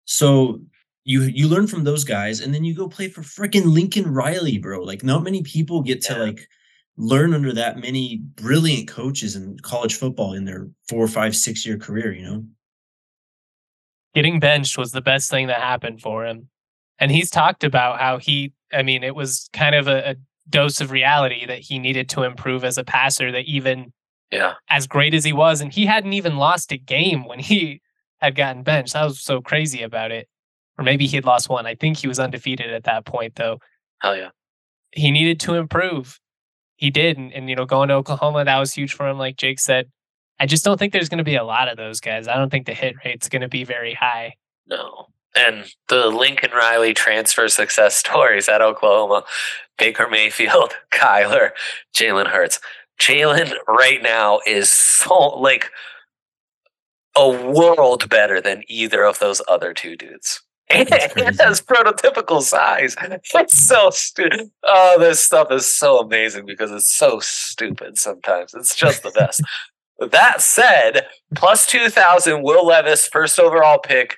[0.05, 0.61] So
[1.05, 4.57] you you learn from those guys, and then you go play for freaking Lincoln Riley,
[4.57, 4.81] bro.
[4.81, 6.15] Like, not many people get yeah.
[6.15, 6.47] to like
[6.95, 11.77] learn under that many brilliant coaches in college football in their four, five, six year
[11.77, 12.13] career.
[12.13, 12.45] You know,
[14.13, 16.49] getting benched was the best thing that happened for him,
[16.99, 18.53] and he's talked about how he.
[18.71, 20.15] I mean, it was kind of a, a
[20.49, 23.31] dose of reality that he needed to improve as a passer.
[23.31, 23.91] That even
[24.31, 27.81] yeah, as great as he was, and he hadn't even lost a game when he
[28.23, 28.95] had gotten benched.
[28.95, 30.27] I was so crazy about it.
[30.77, 31.67] Or maybe he had lost one.
[31.67, 33.59] I think he was undefeated at that point, though.
[33.99, 34.29] Hell yeah.
[34.91, 36.19] He needed to improve.
[36.77, 37.17] He did.
[37.17, 39.91] And, and you know, going to Oklahoma, that was huge for him, like Jake said.
[40.39, 42.27] I just don't think there's going to be a lot of those guys.
[42.27, 44.36] I don't think the hit rate's going to be very high.
[44.67, 45.07] No.
[45.36, 49.23] And the Lincoln Riley transfer success stories at Oklahoma
[49.77, 51.51] Baker Mayfield, Kyler,
[51.95, 52.59] Jalen Hurts.
[52.99, 55.71] Jalen right now is so like
[57.15, 60.41] a world better than either of those other two dudes.
[60.69, 62.95] And it has prototypical size.
[63.36, 64.49] It's so stupid.
[64.63, 68.54] Oh, this stuff is so amazing because it's so stupid sometimes.
[68.54, 69.41] It's just the best.
[70.12, 74.17] that said, plus 2,000, Will Levis, first overall pick.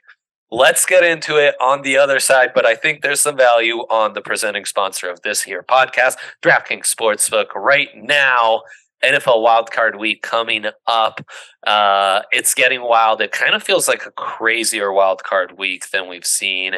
[0.51, 4.13] Let's get into it on the other side, but I think there's some value on
[4.13, 7.47] the presenting sponsor of this here podcast, DraftKings Sportsbook.
[7.55, 8.61] Right now,
[9.05, 11.21] NFL wildcard week coming up.
[11.65, 13.21] Uh, it's getting wild.
[13.21, 16.75] It kind of feels like a crazier wildcard week than we've seen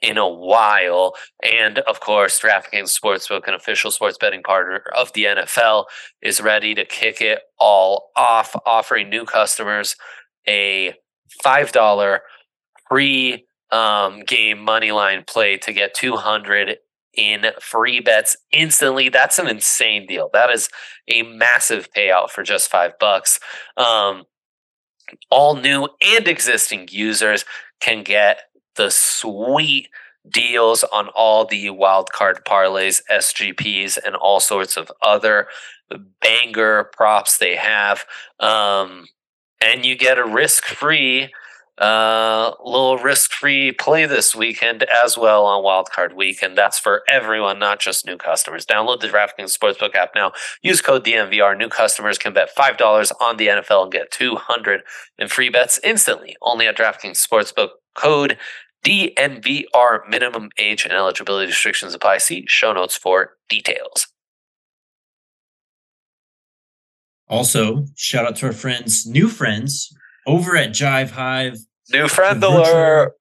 [0.00, 1.14] in a while.
[1.42, 5.86] And of course, DraftKings Sportsbook, an official sports betting partner of the NFL,
[6.22, 9.96] is ready to kick it all off, offering new customers
[10.46, 10.94] a
[11.44, 12.18] $5
[12.88, 16.78] free um, game money line play to get 200
[17.18, 19.08] in free bets instantly.
[19.08, 20.30] That's an insane deal.
[20.32, 20.70] That is
[21.08, 23.40] a massive payout for just five bucks.
[23.76, 24.24] Um,
[25.30, 27.44] all new and existing users
[27.80, 28.42] can get
[28.76, 29.88] the sweet
[30.30, 35.48] deals on all the wildcard parlays, SGPs, and all sorts of other
[36.20, 38.04] banger props they have.
[38.38, 39.06] Um,
[39.60, 41.32] and you get a risk free
[41.80, 47.58] uh, little risk-free play this weekend as well on Wildcard Week, and that's for everyone,
[47.58, 48.66] not just new customers.
[48.66, 50.32] Download the DraftKings Sportsbook app now.
[50.62, 51.56] Use code DNVR.
[51.56, 54.82] New customers can bet five dollars on the NFL and get two hundred
[55.18, 56.36] in free bets instantly.
[56.42, 57.70] Only at DraftKings Sportsbook.
[57.94, 58.38] Code
[58.84, 60.08] DNVR.
[60.08, 62.18] Minimum age and eligibility restrictions apply.
[62.18, 64.08] See show notes for details.
[67.28, 69.94] Also, shout out to our friends, new friends
[70.28, 71.58] over at Jive Hyve.
[71.90, 73.14] New friend alert.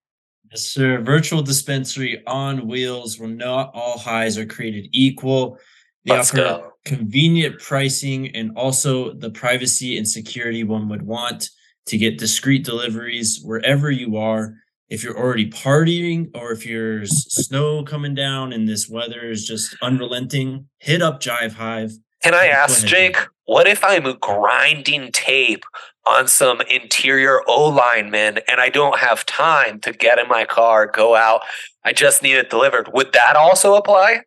[0.52, 1.02] Yes, sir.
[1.02, 5.58] Virtual dispensary on wheels where not all highs are created equal.
[6.06, 6.72] They Let's offer go.
[6.86, 11.50] convenient pricing and also the privacy and security one would want
[11.88, 14.56] to get discreet deliveries wherever you are.
[14.90, 19.76] If you're already partying or if there's snow coming down and this weather is just
[19.82, 21.94] unrelenting, hit up Jive Hyve.
[22.24, 25.64] Can I ask, Jake, what if I'm grinding tape
[26.08, 30.88] on some interior O lineman and I don't have time to get in my car,
[30.88, 31.42] go out.
[31.84, 32.92] I just need it delivered.
[32.94, 34.22] Would that also apply?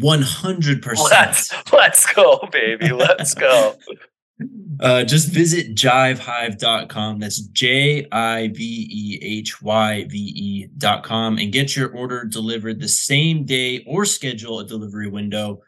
[0.00, 1.10] 100%.
[1.10, 2.92] Let's, let's go, baby.
[2.92, 3.76] Let's go.
[4.80, 7.20] Uh, just visit jivehyve.com.
[7.20, 12.88] That's J I V E H Y V E.com and get your order delivered the
[12.88, 15.62] same day or schedule a delivery window.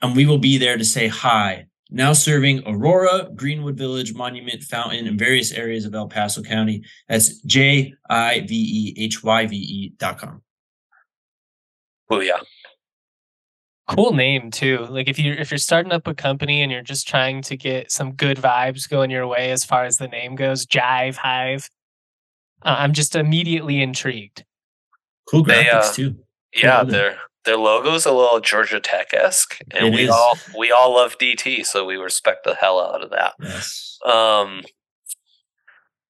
[0.00, 5.06] And we will be there to say hi now serving Aurora, Greenwood Village, Monument, Fountain,
[5.06, 6.82] and various areas of El Paso County.
[7.08, 10.42] That's J I V E H Y V E dot com.
[12.08, 12.38] Oh yeah.
[13.88, 14.86] Cool name too.
[14.88, 17.92] Like if you're if you're starting up a company and you're just trying to get
[17.92, 21.68] some good vibes going your way as far as the name goes, Jive Hyve.
[22.62, 24.44] Uh, I'm just immediately intrigued.
[25.28, 26.16] Cool graphics they, uh, too.
[26.54, 30.10] Yeah, they're their logo's a little Georgia Tech esque, and it we is.
[30.10, 33.34] all we all love DT, so we respect the hell out of that.
[33.40, 33.98] Yes.
[34.04, 34.62] Um,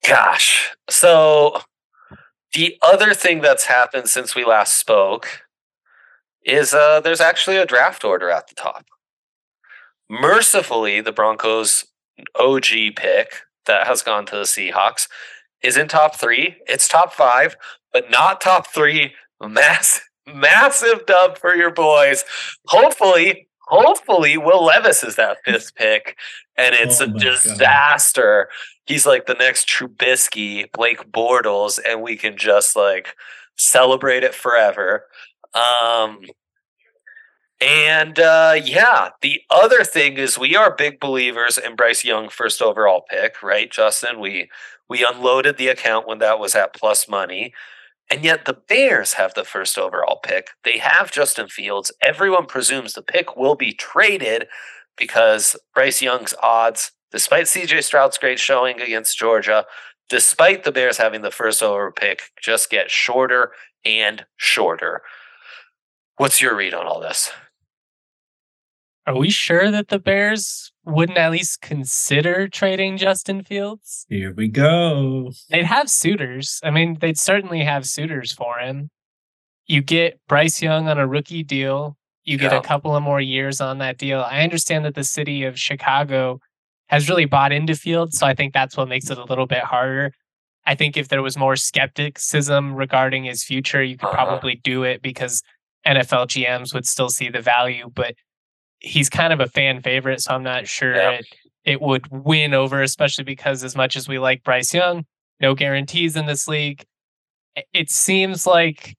[0.06, 1.60] gosh, so
[2.54, 5.42] the other thing that's happened since we last spoke
[6.44, 8.86] is uh, there's actually a draft order at the top.
[10.10, 11.84] mercifully, the Broncos
[12.38, 12.66] OG
[12.96, 13.32] pick
[13.66, 15.08] that has gone to the Seahawks
[15.62, 16.56] is in top three.
[16.66, 17.56] It's top five,
[17.92, 19.14] but not top three.
[19.40, 22.24] Massive, massive dub for your boys.
[22.66, 26.16] Hopefully, hopefully, Will Levis is that fifth pick,
[26.56, 28.48] and it's oh a disaster.
[28.48, 28.56] God.
[28.86, 33.14] He's like the next Trubisky, Blake Bortles, and we can just like
[33.56, 35.06] celebrate it forever.
[35.54, 36.22] Um,
[37.60, 42.60] and uh, yeah, the other thing is we are big believers in Bryce Young first
[42.60, 44.18] overall pick, right, Justin?
[44.18, 44.50] We
[44.88, 47.54] we unloaded the account when that was at plus money.
[48.10, 50.50] And yet the Bears have the first overall pick.
[50.64, 51.92] They have Justin Fields.
[52.02, 54.48] Everyone presumes the pick will be traded
[54.96, 59.64] because Bryce Young's odds, despite CJ Stroud's great showing against Georgia,
[60.08, 63.52] despite the Bears having the first overall pick, just get shorter
[63.84, 65.02] and shorter.
[66.16, 67.32] What's your read on all this?
[69.06, 74.04] Are we sure that the Bears wouldn't at least consider trading Justin Fields?
[74.08, 75.30] Here we go.
[75.50, 76.60] They'd have suitors.
[76.64, 78.90] I mean, they'd certainly have suitors for him.
[79.66, 81.96] You get Bryce Young on a rookie deal.
[82.24, 82.58] You get yeah.
[82.58, 84.20] a couple of more years on that deal.
[84.20, 86.40] I understand that the city of Chicago
[86.88, 89.62] has really bought into Fields, so I think that's what makes it a little bit
[89.62, 90.12] harder.
[90.66, 94.26] I think if there was more skepticism regarding his future, you could uh-huh.
[94.26, 95.42] probably do it because
[95.86, 98.14] NFL GMs would still see the value, but
[98.82, 101.10] he's kind of a fan favorite, so I'm not sure yeah.
[101.12, 101.26] it,
[101.64, 105.06] it would win over, especially because as much as we like Bryce Young,
[105.40, 106.84] no guarantees in this league.
[107.72, 108.96] It seems like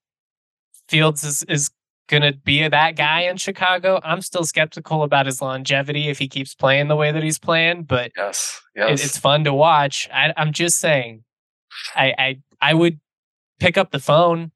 [0.88, 1.71] Fields is, is
[2.07, 3.99] going to be that guy in Chicago.
[4.03, 7.84] I'm still skeptical about his longevity if he keeps playing the way that he's playing,
[7.84, 9.01] but yes, yes.
[9.01, 10.07] It, it's fun to watch.
[10.13, 11.23] I, am just saying,
[11.95, 12.99] I, I I would
[13.59, 14.51] pick up the phone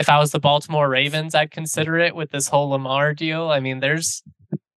[0.00, 1.34] if I was the Baltimore Ravens.
[1.34, 3.50] I'd consider it with this whole Lamar deal.
[3.50, 4.22] I mean, there's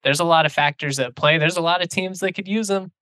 [0.07, 1.37] there's a lot of factors at play.
[1.37, 2.93] There's a lot of teams that could use him.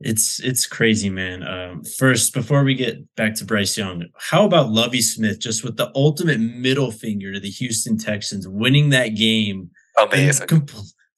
[0.00, 1.42] It's it's crazy, man.
[1.42, 5.78] Um, first, before we get back to Bryce Young, how about Lovie Smith just with
[5.78, 9.70] the ultimate middle finger to the Houston Texans, winning that game?
[9.98, 10.48] Amazing.
[10.48, 10.70] Comp-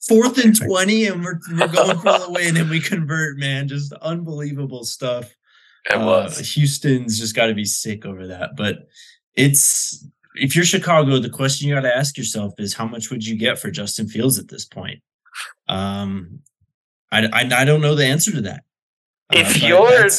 [0.07, 3.67] fourth and twenty, and we're we're going for the win, and we convert, man.
[3.67, 5.35] Just unbelievable stuff.
[5.91, 6.39] It was.
[6.39, 8.87] Uh, Houston's just got to be sick over that, but
[9.35, 13.27] it's if you're Chicago, the question you got to ask yourself is how much would
[13.27, 15.01] you get for Justin Fields at this point?
[15.69, 16.41] Um,
[17.13, 18.65] I, I, I don't know the answer to that.
[19.33, 20.11] Uh, if uh, you're,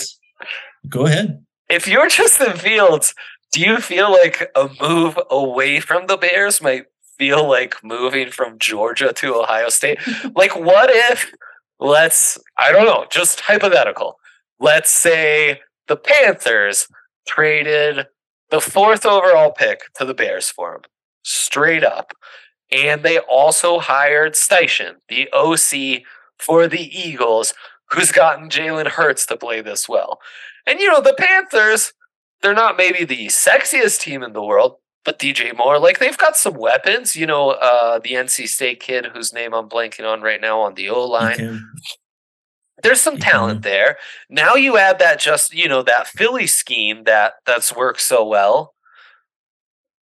[0.88, 1.44] go ahead.
[1.70, 3.14] If you're Justin Fields,
[3.52, 6.86] do you feel like a move away from the Bears might
[7.18, 10.00] feel like moving from Georgia to Ohio State?
[10.36, 11.32] like, what if,
[11.80, 14.20] let's, I don't know, just hypothetical.
[14.60, 16.88] Let's say the Panthers
[17.28, 18.08] traded
[18.52, 20.82] the fourth overall pick to the Bears for him,
[21.24, 22.14] straight up.
[22.72, 26.04] And they also hired Steichen, the OC
[26.40, 27.54] for the Eagles,
[27.92, 30.20] who's gotten Jalen Hurts to play this well.
[30.66, 31.94] And you know, the Panthers,
[32.42, 36.36] they're not maybe the sexiest team in the world, but DJ Moore, like they've got
[36.36, 37.16] some weapons.
[37.16, 40.74] You know, uh, the NC State kid whose name I'm blanking on right now on
[40.74, 41.38] the O line.
[42.84, 43.98] There's some talent there.
[44.30, 48.74] Now you add that just, you know, that Philly scheme that that's worked so well.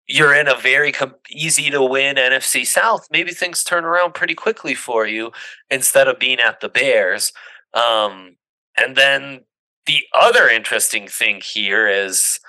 [0.07, 3.07] You're in a very com- easy to win NFC South.
[3.11, 5.31] Maybe things turn around pretty quickly for you
[5.69, 7.31] instead of being at the Bears.
[7.73, 8.35] Um,
[8.75, 9.41] and then
[9.85, 12.39] the other interesting thing here is,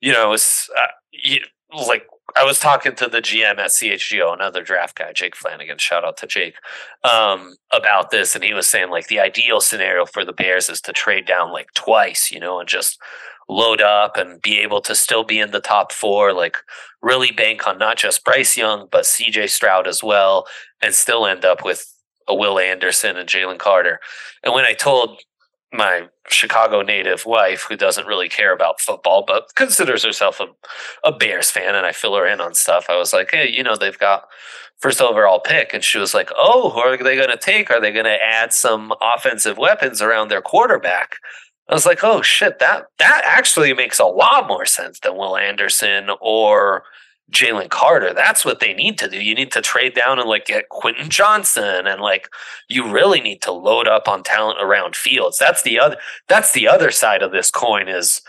[0.00, 1.40] you know, is uh, you,
[1.74, 2.06] like
[2.36, 5.78] I was talking to the GM at CHGO, another draft guy, Jake Flanagan.
[5.78, 6.56] Shout out to Jake
[7.04, 10.80] um, about this, and he was saying like the ideal scenario for the Bears is
[10.82, 12.98] to trade down like twice, you know, and just
[13.48, 16.56] load up and be able to still be in the top four, like
[17.02, 20.46] really bank on not just Bryce Young but CJ Stroud as well,
[20.82, 21.86] and still end up with
[22.26, 24.00] a Will Anderson and Jalen Carter.
[24.42, 25.20] And when I told
[25.74, 30.46] my Chicago native wife, who doesn't really care about football, but considers herself a,
[31.06, 32.86] a Bears fan, and I fill her in on stuff.
[32.88, 34.24] I was like, hey, you know, they've got
[34.78, 35.74] first overall pick.
[35.74, 37.70] And she was like, oh, who are they going to take?
[37.70, 41.16] Are they going to add some offensive weapons around their quarterback?
[41.68, 45.36] I was like, oh shit, that that actually makes a lot more sense than Will
[45.36, 46.84] Anderson or
[47.32, 48.12] Jalen Carter.
[48.14, 49.22] That's what they need to do.
[49.22, 52.28] You need to trade down and like get Quentin Johnston and like
[52.68, 55.38] you really need to load up on talent around fields.
[55.38, 55.96] That's the other
[56.28, 58.20] that's the other side of this coin is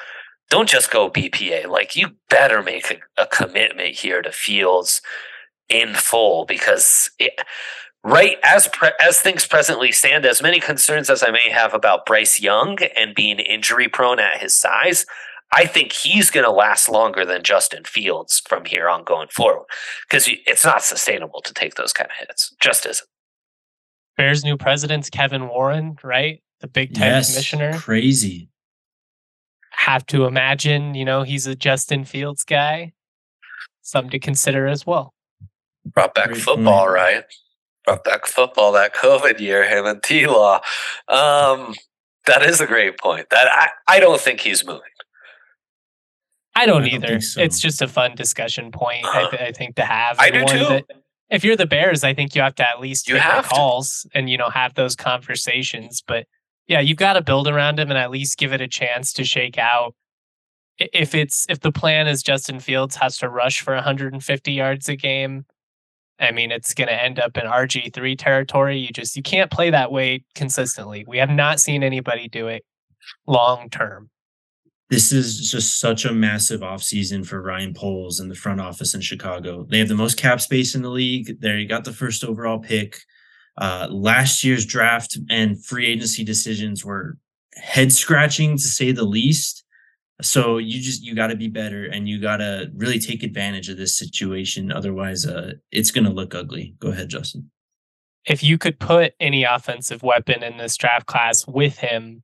[0.49, 1.67] don't just go BPA.
[1.67, 5.01] Like you better make a, a commitment here to fields
[5.69, 7.41] in full because it,
[8.03, 12.05] right as pre, as things presently stand as many concerns as I may have about
[12.05, 15.05] Bryce Young and being injury prone at his size,
[15.51, 19.65] I think he's going to last longer than Justin Fields from here on going forward
[20.07, 22.53] because it's not sustainable to take those kind of hits.
[22.59, 23.07] Just isn't.
[24.17, 26.41] Bears' new president's Kevin Warren, right?
[26.61, 27.77] The Big Ten yes, commissioner.
[27.77, 28.49] Crazy.
[29.71, 32.93] Have to imagine, you know, he's a Justin Fields guy.
[33.81, 35.13] Something to consider as well.
[35.85, 36.95] Brought back Great football, point.
[36.95, 37.23] right?
[37.85, 40.61] Brought back football that COVID year, him and T Law.
[41.07, 41.75] Um,
[42.25, 43.29] that is a great point.
[43.29, 44.81] That I, I don't think he's moving.
[46.55, 47.21] I don't I don't either.
[47.21, 47.41] so.
[47.41, 49.05] It's just a fun discussion point.
[49.05, 50.17] I, th- I think, to have.
[50.19, 50.57] I do too.
[50.65, 50.85] that-
[51.29, 53.55] if you're the Bears, I think you have to at least You have the to.
[53.55, 56.03] calls and you know have those conversations.
[56.05, 56.27] But
[56.67, 59.23] yeah, you've got to build around him and at least give it a chance to
[59.25, 59.95] shake out.
[60.77, 64.95] If it's if the plan is Justin Fields has to rush for 150 yards a
[64.95, 65.45] game,
[66.19, 68.77] I mean it's going to end up in RG three territory.
[68.77, 71.05] You just you can't play that way consistently.
[71.07, 72.63] We have not seen anybody do it
[73.25, 74.09] long term.
[74.89, 79.01] This is just such a massive offseason for Ryan Poles and the front office in
[79.01, 79.65] Chicago.
[79.69, 81.41] They have the most cap space in the league.
[81.41, 82.97] They got the first overall pick.
[83.57, 87.17] Uh, last year's draft and free agency decisions were
[87.55, 89.63] head scratching to say the least.
[90.21, 93.69] So you just you got to be better and you got to really take advantage
[93.69, 94.71] of this situation.
[94.71, 96.75] Otherwise, uh, it's going to look ugly.
[96.79, 97.49] Go ahead, Justin.
[98.25, 102.23] if you could put any offensive weapon in this draft class with him,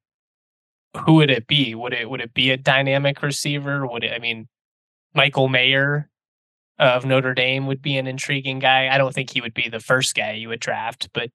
[1.06, 1.74] who would it be?
[1.76, 3.86] Would it would it be a dynamic receiver?
[3.88, 4.12] Would it?
[4.14, 4.48] I mean,
[5.14, 6.10] Michael Mayer
[6.80, 8.90] of Notre Dame would be an intriguing guy.
[8.90, 11.30] I don't think he would be the first guy you would draft, but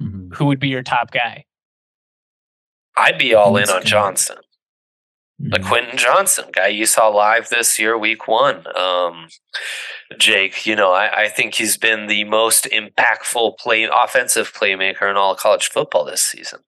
[0.00, 0.34] Mhm.
[0.34, 1.44] who would be your top guy?
[2.96, 3.86] I'd be all in on good.
[3.88, 4.38] Johnston.
[5.38, 5.66] Like Mhm.
[5.68, 8.64] Quentin Johnston, guy you saw live this year, week one.
[8.74, 9.28] Um,
[10.18, 15.16] Jake, you know, I, I think he's been the most impactful play offensive playmaker in
[15.16, 16.60] all of college football this season.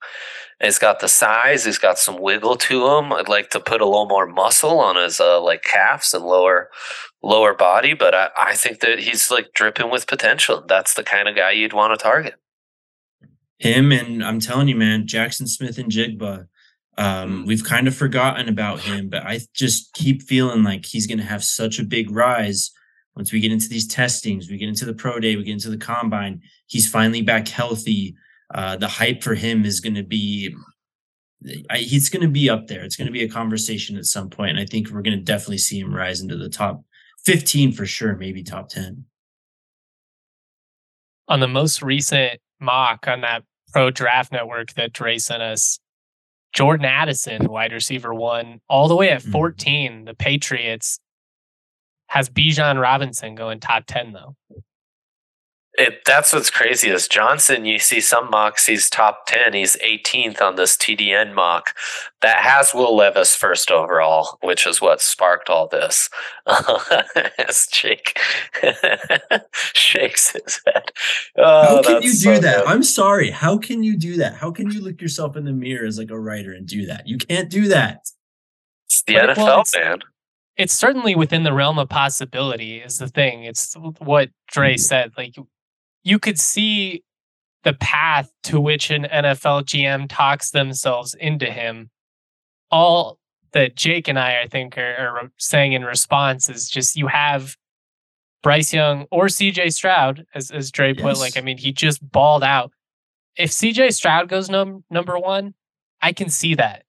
[0.62, 3.12] He's got the size, he's got some wiggle to him.
[3.12, 6.68] I'd like to put a little more muscle on his uh, like calves and lower
[7.22, 10.62] lower body, but I, I think that he's like dripping with potential.
[10.66, 12.34] That's the kind of guy you'd want to target.
[13.58, 16.48] him and I'm telling you, man, Jaxon Smith-Njigba.
[16.98, 17.46] Um, Mm.
[17.46, 21.24] we've kind of forgotten about him, but I just keep feeling like he's going to
[21.24, 22.70] have such a big rise
[23.16, 24.50] once we get into these testings.
[24.50, 26.42] We get into the pro day, we get into the combine.
[26.66, 28.14] He's finally back healthy.
[28.52, 30.54] Uh, the hype for him is going to be.
[31.70, 32.82] I, he's going to be up there.
[32.82, 35.22] It's going to be a conversation at some point, and I think we're going to
[35.22, 36.82] definitely see him rise into the top
[37.24, 39.04] fifteen for sure, maybe top ten.
[41.28, 45.78] On the most recent mock on that Pro Draft Network that Dre sent us,
[46.54, 49.32] Jordan Addison, wide receiver one, all the way at Mhm.
[49.32, 50.98] 14, the Patriots
[52.08, 54.34] has Bijan Robinson going top 10 though.
[55.80, 57.64] It, that's what's crazy is Johnston.
[57.64, 59.52] You see some mocks, he's top 10.
[59.54, 61.72] He's 18th on this TDN mock
[62.20, 66.10] that has Will Levis first overall, which is what sparked all this.
[67.38, 68.18] As Jake
[69.52, 70.90] shakes his head.
[71.36, 72.56] Oh, How can you do so that?
[72.64, 72.66] good.
[72.66, 73.30] I'm sorry.
[73.30, 74.34] How can you do that?
[74.34, 77.06] How can you look yourself in the mirror as like a writer and do that?
[77.06, 78.08] You can't do that.
[78.88, 79.98] It's the But, NFL, well, it's- man.
[80.56, 83.44] It's certainly within the realm of possibility, is the thing.
[83.44, 84.80] It's what Dre Mhm.
[84.80, 85.12] said.
[85.16, 85.36] Like
[86.04, 87.02] you could see
[87.64, 91.90] the path to which an NFL GM talks themselves into him.
[92.70, 93.18] All
[93.52, 97.56] that Jake and I, I think, are, are saying in response is just you have
[98.42, 101.20] Bryce Young or CJ Stroud, as, as Dre put, Yes.
[101.20, 102.70] like, I mean, he just balled out.
[103.36, 105.54] If CJ Stroud goes num- number one,
[106.02, 106.84] I can see that.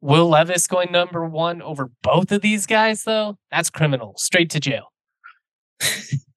[0.00, 4.14] Will Levis going number one over both of these guys, though, that's criminal.
[4.16, 4.92] Straight to jail.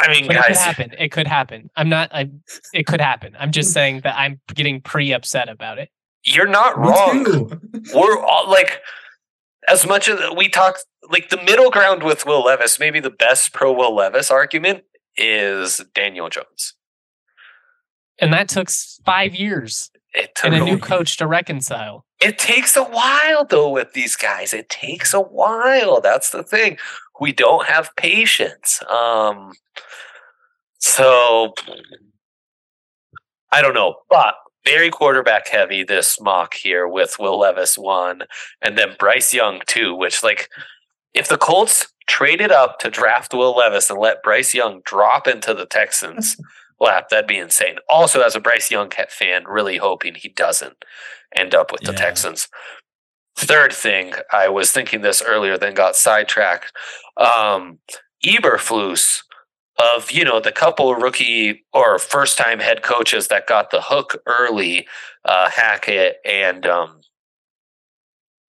[0.00, 0.94] I mean, But it could happen.
[0.98, 1.70] It could happen.
[1.76, 2.10] I'm not.
[2.12, 2.30] I.
[2.72, 3.36] It could happen.
[3.38, 5.90] I'm just saying that I'm getting pre upset about it.
[6.24, 7.60] you're not wrong.
[7.94, 8.80] we're all like
[9.68, 10.78] as much as we talk
[11.10, 14.84] like the middle ground with Will Levis, maybe the best pro Will Levis argument
[15.16, 16.74] is Daniel Jones.
[18.18, 18.68] And that took
[19.04, 22.04] five years It took and a a- new coach to reconcile.
[22.20, 24.52] it takes a while though with these guys.
[24.52, 26.00] It takes a while.
[26.00, 26.76] That's the thing.
[27.20, 28.80] We don't have patience.
[28.88, 29.52] Um
[30.78, 31.52] so
[33.52, 38.22] I don't know, but very quarterback heavy this mock here with Will Levis one
[38.62, 40.48] and then Bryce Young two, which like
[41.14, 45.54] if the Colts traded up to draft Will Levis and let Bryce Young drop into
[45.54, 46.36] the Texans
[46.80, 47.76] lap, that'd be insane.
[47.88, 50.84] Also, as a Bryce Young fan, really hoping he doesn't
[51.36, 51.98] end up with the Yeah.
[51.98, 52.48] Texans.
[53.40, 56.72] Third thing, I was thinking this earlier, then got sidetracked.
[57.16, 57.78] Um,
[58.24, 59.22] Eberflus
[59.78, 64.20] of you know the couple rookie or first time head coaches that got the hook
[64.26, 64.86] early,
[65.24, 67.00] uh, Hackett and um,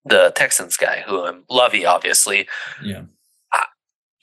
[0.06, 2.48] the Texans guy who I'm Lovie, obviously.
[2.82, 3.02] Yeah.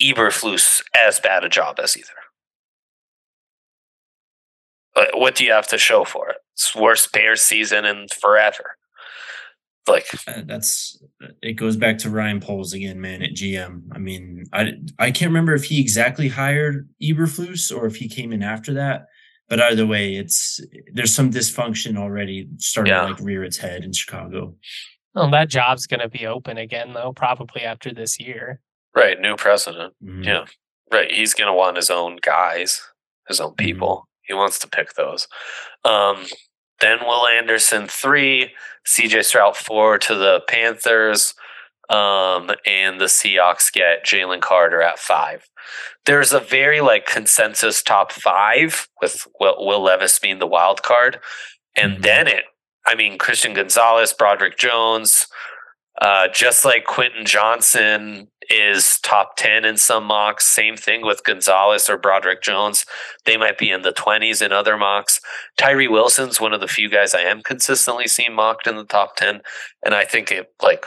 [0.01, 2.09] Eberflus as bad a job as either.
[5.13, 6.37] what do you have to show for it?
[6.53, 8.77] It's worst Bears season in forever.
[9.87, 11.01] Like uh, that's
[11.41, 13.83] it goes back to Ryan Poles again, man, at GM.
[13.91, 18.33] I mean, I I can't remember if he exactly hired Eberflus or if he came
[18.33, 19.05] in after that.
[19.47, 20.59] But either way, it's
[20.91, 23.01] there's some dysfunction already starting yeah.
[23.01, 24.55] to like rear its head in Chicago.
[25.13, 28.59] Well, that job's going to be open again, though, probably after this year.
[28.93, 29.93] Right, new president.
[30.03, 30.23] Mm-hmm.
[30.23, 30.45] Yeah,
[30.91, 31.09] right.
[31.11, 32.81] He's going to want his own guys,
[33.27, 33.65] his own mm-hmm.
[33.65, 33.95] people.
[33.97, 34.23] Mm-hmm.
[34.23, 35.27] He wants to pick those.
[35.85, 36.25] Um,
[36.81, 38.53] then Will Anderson three,
[38.85, 41.33] CJ Stroud four to the Panthers,
[41.89, 45.47] um, and the Seahawks get Jalen Carter at five.
[46.05, 51.19] There's a very like consensus top five with Will Levis being the wild card,
[51.75, 52.01] and mm-hmm.
[52.01, 52.43] then it
[52.85, 55.27] I mean, Christian Gonzalez, Broderick Jones,
[56.01, 60.45] uh, just like Quentin Johnston is top 10 in some mocks.
[60.45, 62.85] Same thing with Gonzalez or Broderick Jones.
[63.25, 65.19] They might be in the 20s in other mocks.
[65.57, 69.15] Tyree Wilson's one of the few guys I am consistently seeing mocked in the top
[69.15, 69.41] 10.
[69.83, 70.85] And I think it like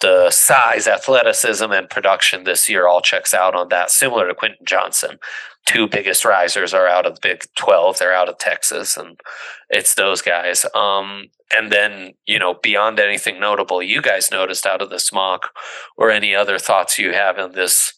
[0.00, 4.64] the size, athleticism, and production this year all checks out on that, similar to Quentin
[4.64, 5.18] Johnston.
[5.66, 7.98] two biggest risers are out of the Big 12.
[7.98, 9.20] They're out of Texas, and
[9.68, 10.64] it's those guys.
[10.74, 15.50] Um, and then, you know, beyond anything notable you guys noticed out of this mock
[15.96, 17.92] or any other thoughts you have in this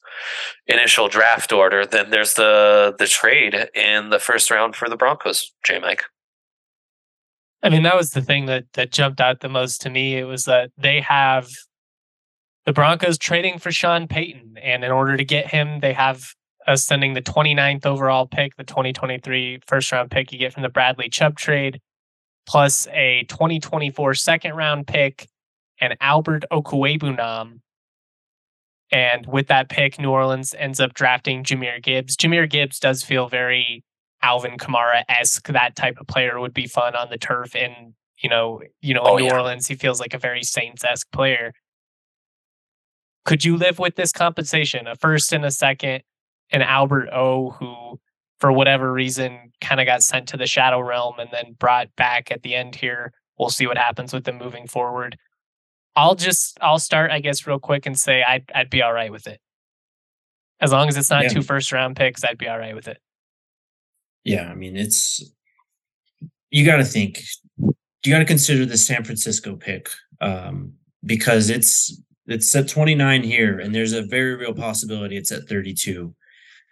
[0.66, 5.52] initial draft order, then there's the the trade in the first round for the Broncos,
[5.64, 6.04] J Mike.
[7.62, 10.16] I mean, that was the thing that that jumped out the most to me.
[10.16, 11.48] It was that they have
[12.64, 16.34] the Broncos trading for Sean Payton, and in order to get him, they have
[16.66, 20.68] us sending the 29th overall pick, the 2023 first round pick you get from the
[20.68, 21.80] Bradley Chubb trade,
[22.46, 25.28] plus a 2024 second round pick
[25.80, 27.60] and Albert Okwuegbunam.
[28.92, 32.16] And with that pick, New Orleans ends up drafting Jahmyr Gibbs.
[32.16, 33.82] Jahmyr Gibbs does feel very
[34.22, 35.48] Alvin Kamara esque.
[35.48, 37.56] That type of player would be fun on the turf.
[37.56, 39.34] And you know, you know, in oh, New yeah.
[39.34, 41.52] Orleans, he feels like a very Saints esque player.
[43.24, 44.86] Could you live with this compensation?
[44.86, 46.02] A first and a second,
[46.50, 48.00] and Albert O, who
[48.40, 52.32] for whatever reason kind of got sent to the Shadow Realm and then brought back
[52.32, 53.12] at the end here.
[53.38, 55.16] We'll see what happens with them moving forward.
[55.94, 59.12] I'll just I'll start, I guess, real quick and say I'd I'd be all right
[59.12, 59.40] with it.
[60.60, 61.28] As long as it's not yeah.
[61.28, 62.98] two first round picks, I'd be all right with it.
[64.24, 65.22] Yeah, I mean it's
[66.50, 67.20] you got to think
[67.58, 69.88] you got to consider the San Francisco pick
[70.20, 70.72] um,
[71.04, 76.14] because it's it's at 29 here and there's a very real possibility it's at 32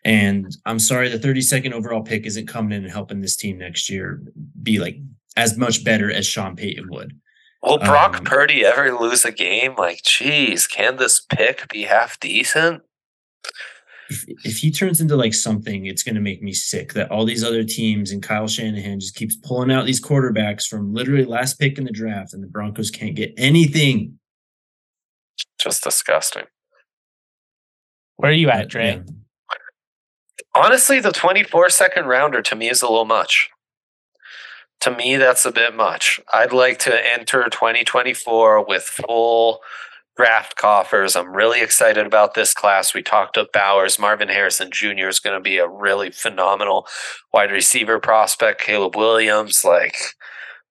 [0.05, 3.91] and I'm sorry, the 32nd overall pick isn't coming in and helping this team next
[3.91, 4.23] year
[4.63, 4.97] be like
[5.37, 7.19] as much better as Sean Payton would.
[7.63, 9.75] Will Brock um, Purdy ever lose a game?
[9.77, 12.83] Like, geez, can this pick be half decent?
[14.09, 17.27] If, if he turns into like something, it's going to make me sick that all
[17.27, 21.59] these other teams and Kyle Shanahan just keeps pulling out these quarterbacks from literally last
[21.59, 24.19] pick in the draft, and the Broncos can't get anything.
[25.59, 26.45] Just disgusting.
[28.17, 29.03] Where are you at, Dre?
[29.07, 29.15] Yeah
[30.55, 33.51] honestly, the 24 second rounder to me is a little much.
[34.81, 36.21] To me, that's a bit much.
[36.33, 39.61] I'd like to enter 2024 with full
[40.17, 41.17] draft coffers.
[41.17, 42.95] I'm really excited about this class.
[42.95, 43.99] We talked of Bowers.
[43.99, 45.09] Marvin Harrison Jr.
[45.09, 46.87] is going to be a really phenomenal
[47.33, 48.61] wide receiver prospect.
[48.61, 49.97] Caleb Williams, like,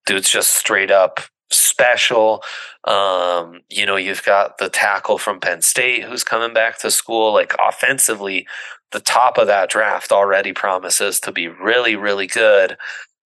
[0.07, 1.19] dude's just straight up
[1.51, 2.43] special.
[2.89, 7.31] Um, you know, you've got the tackle from Penn State who's coming back to school.
[7.33, 8.47] Like offensively,
[8.91, 12.77] the top of that draft already promises to be really, really good.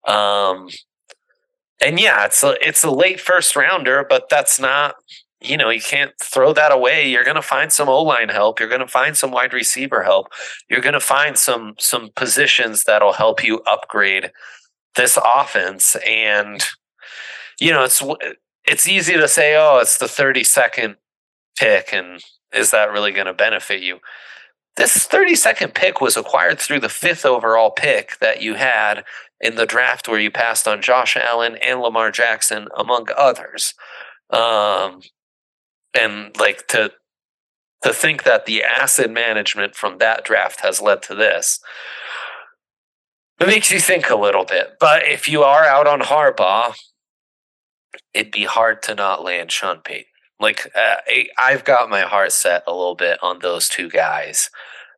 [0.05, 0.67] Um,
[1.81, 4.95] and yeah, it's a it's a late first rounder, but that's not
[5.39, 7.09] you know you can't throw that away.
[7.09, 8.59] You're going to find some O line help.
[8.59, 10.27] You're going to find some wide receiver help.
[10.69, 14.31] You're going to find some some positions that'll help you upgrade
[14.95, 15.95] this offense.
[16.05, 16.63] And
[17.61, 18.01] you know it's
[18.65, 20.95] it's easy to say, oh, it's the 32nd
[21.57, 23.99] pick, and is that really going to benefit you?
[24.75, 29.03] This 32nd pick was acquired through the fifth overall pick that you had
[29.39, 33.75] in the draft where you passed on Josh Allen and Lamar Jackson, among others.
[34.29, 35.01] Um,
[35.93, 36.91] and like to
[37.83, 41.59] to think that the asset management from that draft has led to this.
[43.41, 44.75] It makes you think a little bit.
[44.79, 46.75] But if you are out on Harbaugh,
[48.13, 50.05] it'd be hard to not land Sean Payton.
[50.39, 50.95] Like uh,
[51.37, 54.49] I've got my heart set a little bit on those two guys,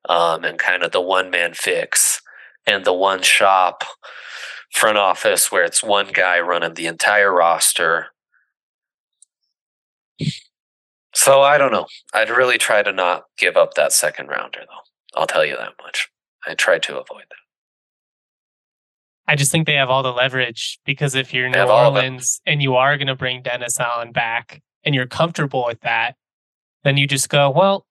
[0.08, 2.22] um, and kind of the one man fix
[2.66, 3.84] and the one shop
[4.72, 8.08] front office where it's one guy running the entire roster.
[11.14, 11.86] So I don't know.
[12.14, 15.20] I'd really try to not give up that second rounder, though.
[15.20, 16.10] I'll tell you that much.
[16.46, 17.45] I try to avoid that.
[19.28, 22.76] I just think they have all the leverage because if you're New Orleans and you
[22.76, 26.16] are going to bring Dennis Allen back and you're comfortable with that,
[26.84, 27.86] then you just go, well,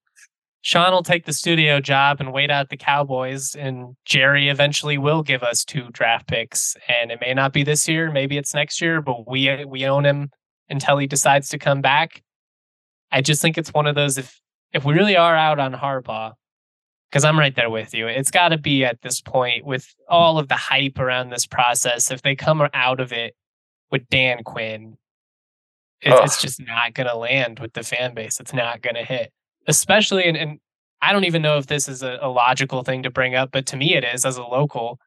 [0.64, 5.22] Sean will take the studio job and wait out the Cowboys, and Jerry eventually will
[5.22, 6.74] give us two draft picks.
[6.88, 10.06] And it may not be this year, maybe it's next year, but we we own
[10.06, 10.30] him
[10.70, 12.22] until he decides to come back.
[13.12, 14.40] I just think it's one of those if
[14.72, 16.32] if we really are out on Harbaugh,
[17.14, 20.36] because I'm right there with you, it's got to be at this point with all
[20.36, 22.10] of the hype around this process.
[22.10, 23.36] If they come out of it
[23.92, 24.96] with Dan Quinn,
[26.00, 28.40] it, it's just not going to land with the fan base.
[28.40, 29.32] It's not going to hit
[29.66, 30.58] especially and, and
[31.00, 33.66] I don't even know if this is a, a logical thing to bring up, but
[33.66, 34.98] to me it is as a local.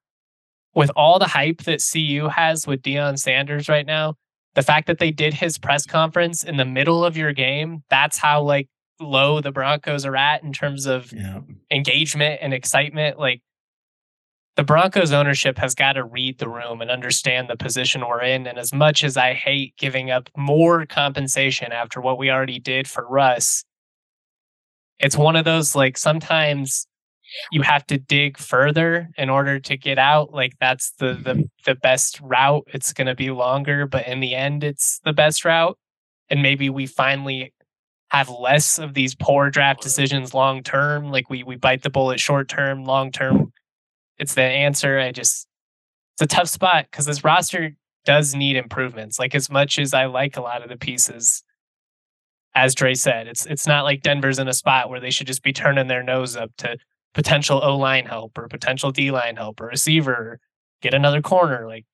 [0.76, 4.14] With all the hype that CU has with Deion Sanders right now,
[4.53, 8.18] the fact that they did his press conference in the middle of your game, that's
[8.18, 11.39] how like low the Broncos are at in terms of yeah.
[11.71, 13.19] engagement and excitement.
[13.19, 13.41] Like
[14.55, 18.47] the Broncos ownership has got to read the room and understand the position we're in.
[18.47, 22.87] And as much as I hate giving up more compensation after what we already did
[22.87, 23.63] for Russ,
[24.99, 26.87] it's one of those like sometimes
[27.51, 31.41] you have to dig further in order to get out like that's the the, mm-hmm.
[31.65, 35.43] the best route it's going to be longer but in the end it's the best
[35.43, 35.77] route
[36.29, 37.53] and maybe we finally
[38.10, 42.20] have less of these poor draft decisions long term like we we bite the bullet
[42.20, 43.51] short term long term
[44.18, 45.47] it's the answer i just
[46.14, 50.05] it's a tough spot because this roster does need improvements like as much as i
[50.05, 51.43] like a lot of the pieces
[52.58, 55.43] as Dre said, it's it's not like Denver's in a spot where they should just
[55.43, 56.78] be turning their nose up to
[57.14, 60.39] potential O line help or potential D line help or receiver,
[60.82, 61.68] get another corner.
[61.68, 61.86] Like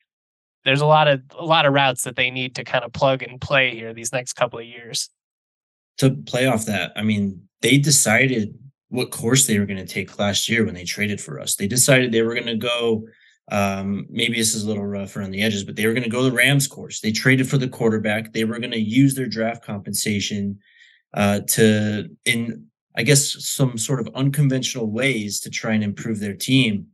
[0.63, 3.23] there's a lot of a lot of routes that they need to kind of plug
[3.23, 5.09] and play here these next couple of years.
[5.99, 8.57] To play off that, I mean, they decided
[8.89, 11.55] what course they were going to take last year when they traded for us.
[11.55, 13.05] They decided they were going to go
[13.51, 16.09] um, maybe this is a little rough around the edges, but they were going to
[16.09, 17.01] go the Rams course.
[17.01, 18.31] They traded for the quarterback.
[18.31, 20.59] They were going to use their draft compensation
[21.13, 26.35] uh, to, in I guess, some sort of unconventional ways to try and improve their
[26.35, 26.87] team.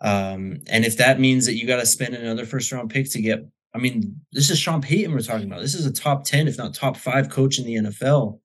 [0.00, 3.20] Um, and if that means that you got to spend another first round pick to
[3.20, 3.44] get,
[3.74, 5.60] I mean, this is Sean Payton we're talking about.
[5.60, 8.38] This is a top 10, if not top five coach in the NFL.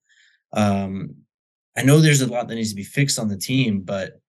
[0.52, 1.16] Um,
[1.76, 4.20] I know there's a lot that needs to be fixed on the team, but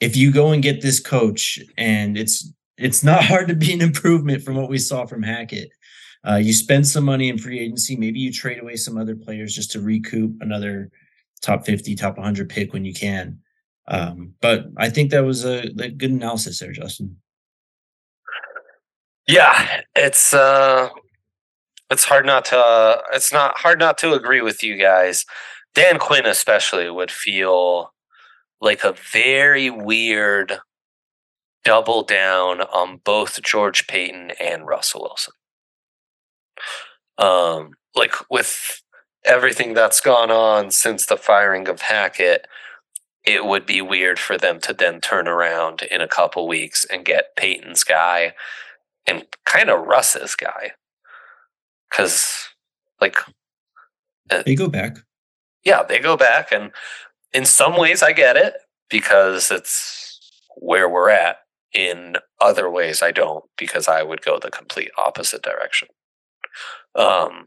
[0.00, 3.80] if you go and get this coach and it's it's not hard to be an
[3.80, 5.70] improvement from what we saw from Hackett.
[6.28, 7.96] Uh, you spend some money in free agency.
[7.96, 10.90] Maybe you trade away some other players just to recoup another
[11.40, 13.38] top 50, top 100 pick when you can.
[13.88, 17.16] Um, but I think that was a, a, good analysis there, Justin.
[19.26, 20.88] Yeah, it's uh,
[21.90, 25.24] it's hard not to uh, it's not hard not to agree with you guys.
[25.74, 27.92] Dan Quinn especially would feel
[28.60, 30.60] like a very weird
[31.64, 35.34] double down on both George Paton and Russell Wilson.
[37.18, 38.82] Um, like with
[39.24, 42.46] everything that's gone on since the firing of Hackett,
[43.24, 47.04] it would be weird for them to then turn around in a couple weeks and
[47.04, 48.34] get Paton's guy
[49.06, 50.72] and kind of Russ's guy.
[51.92, 52.48] Cause
[53.00, 53.16] like
[54.30, 54.98] uh they go back.
[55.64, 56.72] Yeah, they go back and
[57.32, 58.54] in some ways I get it
[58.90, 60.18] because it's
[60.56, 61.38] where we're at.
[61.72, 65.88] In other ways I don't because I would go the complete opposite direction.
[66.94, 67.46] Um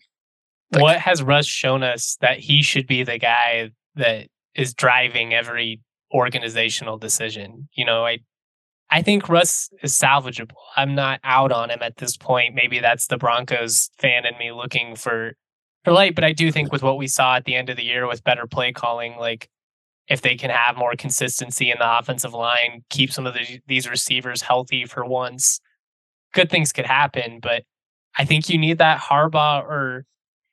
[0.71, 5.33] like, what has Russ shown us that he should be the guy that is driving
[5.33, 5.81] every
[6.13, 7.67] organizational decision?
[7.73, 8.19] You know, I
[8.91, 10.55] I think Russ is salvageable.
[10.75, 12.55] I'm not out on him at this point.
[12.55, 15.33] Maybe that's the Broncos fan in me looking for
[15.83, 17.83] for light, but I do think with what we saw at the end of the
[17.83, 19.49] year with better play calling, like
[20.09, 23.89] if they can have more consistency in the offensive line, keep some of the, these
[23.89, 25.61] receivers healthy for once,
[26.33, 27.39] good things could happen.
[27.39, 27.63] But
[28.17, 30.05] I think you need that Harbaugh or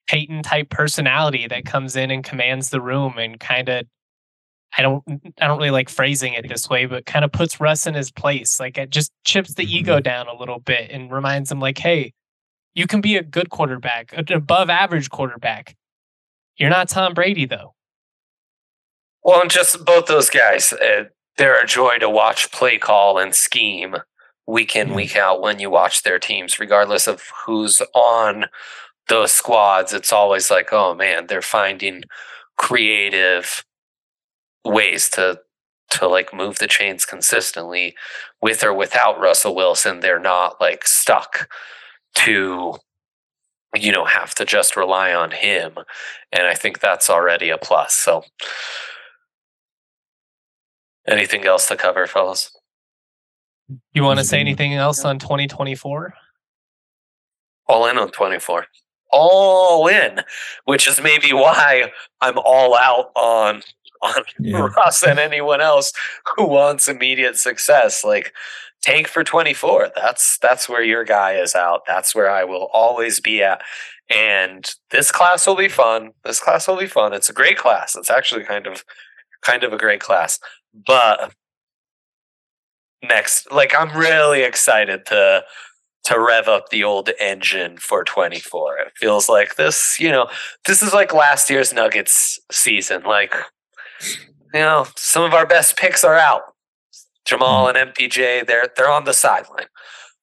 [0.07, 3.87] Payton type personality that comes in and commands the room and kind of
[4.77, 5.03] I don't
[5.41, 8.11] I don't really like phrasing it this way, but kind of puts Russ in his
[8.11, 8.61] place.
[8.61, 10.03] Like it just chips the ego mm-hmm.
[10.03, 12.13] down a little bit and reminds him like, hey,
[12.75, 15.77] you can be a good quarterback, an above average quarterback.
[16.57, 17.75] You're not Tom Brady though.
[19.23, 21.05] Well, and just both those guys, uh,
[21.37, 23.97] they're a joy to watch play call and scheme
[24.47, 28.47] week in, week out when you watch their teams, regardless of who's on
[29.09, 29.93] those squads.
[29.93, 32.03] It's always like, oh man, they're finding
[32.57, 33.65] creative
[34.67, 35.41] ways to
[35.89, 37.95] to like move the chains consistently
[38.43, 40.01] with or without Russell Wilson.
[40.01, 41.49] They're not like stuck
[42.17, 42.75] to
[43.75, 45.75] you know have to just rely on him
[46.33, 48.23] and i think that's already a plus so
[51.09, 52.51] Anything else to cover, fellas?
[53.93, 56.15] You want to say anything else on 2024?
[57.69, 58.67] All in on 24.
[59.13, 60.21] All in,
[60.65, 63.63] which is maybe why I'm all out on
[64.03, 64.69] on yeah.
[64.77, 65.93] Russ and anyone else
[66.37, 68.05] who wants immediate success.
[68.05, 68.33] Like
[68.83, 69.91] tank for 24.
[69.95, 71.83] That's that's where your guy is out.
[71.87, 73.61] That's where I will always be at.
[74.09, 76.13] And this class will be fun.
[76.25, 77.13] This class will be fun.
[77.13, 77.97] It's a great class.
[77.97, 78.85] It's actually kind of
[79.43, 80.39] kind of a great class.
[80.87, 81.33] But
[83.03, 85.45] next like I'm really excited to
[86.07, 88.79] to rev up the old engine for 24.
[88.79, 90.29] It feels like this, you know,
[90.65, 93.03] this is like last year's Nuggets season.
[93.03, 93.35] Like,
[94.55, 96.43] you know, some of our best picks are out.
[97.25, 97.77] Jamal mm-hmm.
[97.77, 99.67] and MPJ, they're they're on the sideline.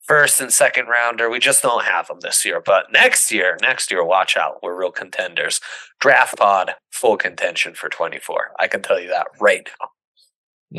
[0.05, 2.61] First and second rounder, we just don't have them this year.
[2.63, 4.61] But next year, next year, watch out.
[4.61, 5.61] We're real contenders.
[6.01, 8.51] Draft pod, full contention for 24.
[8.59, 9.87] I can tell you that right now.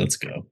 [0.01, 0.47] Let's go.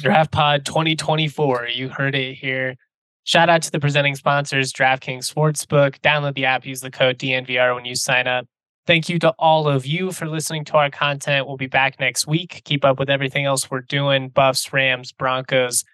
[0.00, 1.68] Draft pod 2024.
[1.74, 2.76] You heard it here.
[3.24, 5.98] Shout out to the presenting sponsors, DraftKings Sportsbook.
[6.00, 8.46] Download the app, use the code DNVR when you sign up.
[8.86, 11.46] Thank you to all of you for listening to our content.
[11.46, 12.60] We'll be back next week.
[12.64, 15.84] Keep up with everything else we're doing Buffs, Rams, Broncos,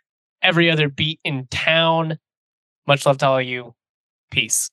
[0.42, 2.18] every other beat in town.
[2.88, 3.74] Much love to all of you.
[4.32, 4.70] Peace.